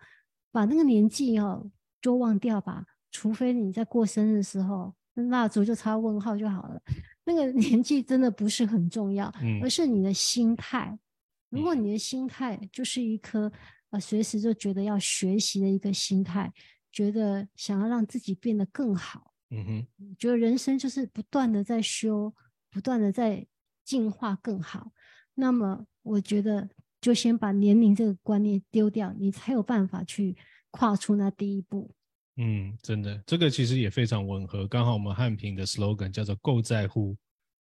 [0.52, 6.80] 把那个年纪哦就忘掉吧，除非你在过生日的时候，那蜡烛就插问号就好了。
[7.24, 10.98] 那个 年纪真的不是很重要，嗯而是你的心态。
[11.50, 13.50] 如果嗯你的心态就是一颗
[13.90, 16.52] 呃随时就觉得要学习的一个心态，
[16.92, 22.34] 觉得想要让自己变得更好，嗯哼，觉得人生就是不断的在修，
[22.70, 23.46] 不断的在
[23.84, 24.92] 进化更好。
[25.34, 26.68] 那么我觉得
[27.00, 30.36] 就先把年龄这个观念丢掉，你才有办法去
[30.70, 31.94] 跨出那第一步。
[32.36, 34.66] 嗯，真的，这个其实也非常吻合。
[34.66, 37.16] 刚好我们汉平的 slogan 叫做“够在乎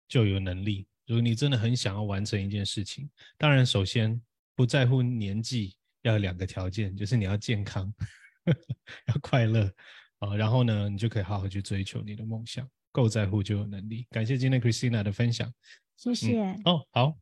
[0.08, 0.86] 就有能力”。
[1.06, 4.18] 如果你真的很想要完成一件事情，当然首先
[4.54, 7.92] 不在乎年纪，要有两个条件，就是你要健康，
[9.08, 9.70] 要快乐
[10.22, 12.68] 啊，然后呢，你就可以好好去追求你的梦想。
[12.92, 14.06] 够在乎就有能力。
[14.10, 15.52] 感谢今天 Christina 的分享。
[15.96, 16.42] 谢谢。
[16.64, 17.16] 哦，好，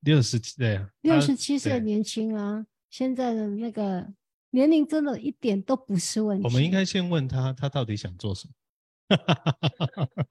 [0.00, 4.12] 六十对啊，六十七岁年轻啊，现在的那个
[4.50, 6.44] 年龄真的一点都不是问题。
[6.44, 8.54] 我们应该先问他，他到底想做什么？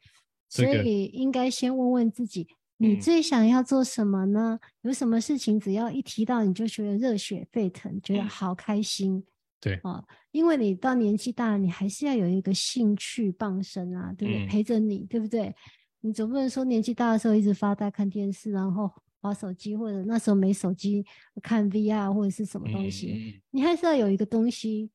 [0.49, 2.47] 这个所以应该先问问自己，
[2.81, 4.59] 你嗯最想要做什么呢？
[4.81, 9.23] 有什么事情只要一提到，你就觉得热血沸腾，觉得嗯好开心
[9.59, 10.03] 对，啊！
[10.31, 14.45] 因为你到年纪大了，你还是要有一个兴趣傍身啊，对不对？
[14.45, 15.55] 嗯陪着你，对不对？
[15.99, 21.05] 你总不能说年纪大的时候一直发呆看电视，然后玩手机，或者那时候没手机
[21.43, 24.89] 看 VR 或者是什么东西，嗯你还是要有一个东西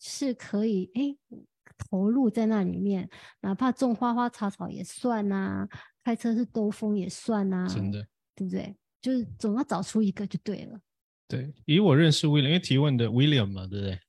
[0.00, 1.16] 是可以诶
[1.88, 3.08] 投入在那里面，
[3.42, 5.68] 哪怕种花花草草也算呐、
[6.08, 8.02] 开车是兜风也算啊、真的，
[8.34, 8.74] 对不对？
[8.98, 10.80] 就是总要找出一个就对了。
[11.28, 14.00] 对，以我认识 William，因为提问的 William 嘛，对不对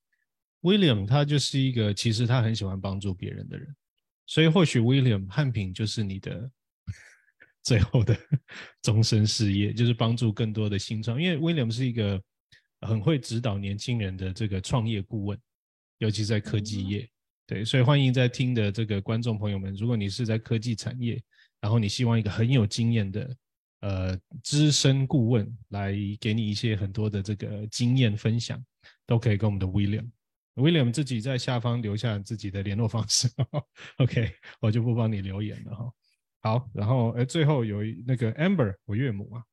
[0.61, 3.75] ？William 他就是一个其实他很喜欢帮助别人的人，
[4.27, 6.49] 所以或许 William 汉品就是你的
[7.63, 8.17] 最后的
[8.81, 11.21] 终身事业，就是帮助更多的新创。
[11.21, 12.23] 因为 William 是一个
[12.79, 15.37] 很会指导年轻人的这个创业顾问，
[15.97, 17.09] 尤其在科技业。
[17.45, 21.21] 对，所以欢迎在听的这个观众朋友们，如果你是在科技产业，
[21.61, 23.37] 然后你希望一个很有经验的
[23.81, 28.63] 呃资深顾问来给你一些很多的这个经验分享，
[29.05, 30.09] 都可以跟我们的 William。
[30.55, 33.29] William 自己在下方留下自己的联络方式，
[33.97, 35.93] OK，我就不帮你留言了哈。
[36.41, 39.43] 好，然后呃最后有那个 Amber，我岳母啊，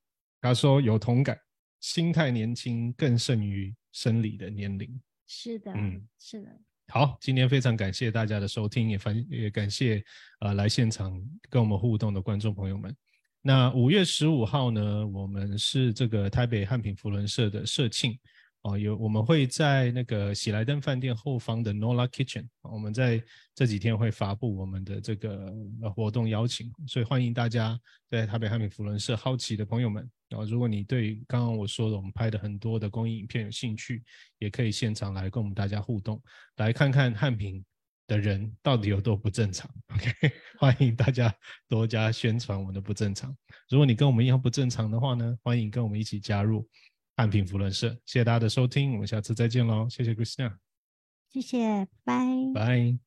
[0.40, 1.38] 她说有同感，
[1.80, 5.00] 心态年轻更胜于生理的年龄。
[5.28, 6.60] 是的，嗯，是的。
[6.88, 10.02] 好，今天非常感谢大家的收听，也反也感谢
[10.40, 11.20] 呃来现场
[11.50, 12.94] 跟我们互动的观众朋友们。
[13.42, 18.18] 那五月十五号呢，我们是这个台北汉品福伦社的社庆。
[18.66, 23.22] 哦，有我们会在那个喜来登饭店后方的 Nola Kitchen，我们在
[23.54, 25.54] 这几天会发布我们的这个
[25.94, 27.78] 活动邀请，所以欢迎大家
[28.10, 34.02] 在台北汉品福伦社好奇的朋友们，然后如果你对刚刚我说的我们拍的很多的公益影片有兴趣，
[34.40, 36.20] 也可以现场来跟我们大家互动，
[36.56, 37.64] 来看看汉品
[38.08, 39.70] 的人到底有多不正常。
[39.94, 41.32] OK，欢迎大家
[41.68, 43.32] 多加宣传我们的不正常。
[43.68, 46.68] 如果你跟我们一样不正常的话呢，欢迎跟我们一起加入。
[47.16, 50.58] 汉平福伦社，谢谢大家的收听，我们下次再见喽，谢谢 Christina，
[51.30, 52.26] 谢谢，拜。
[52.54, 53.05] 拜。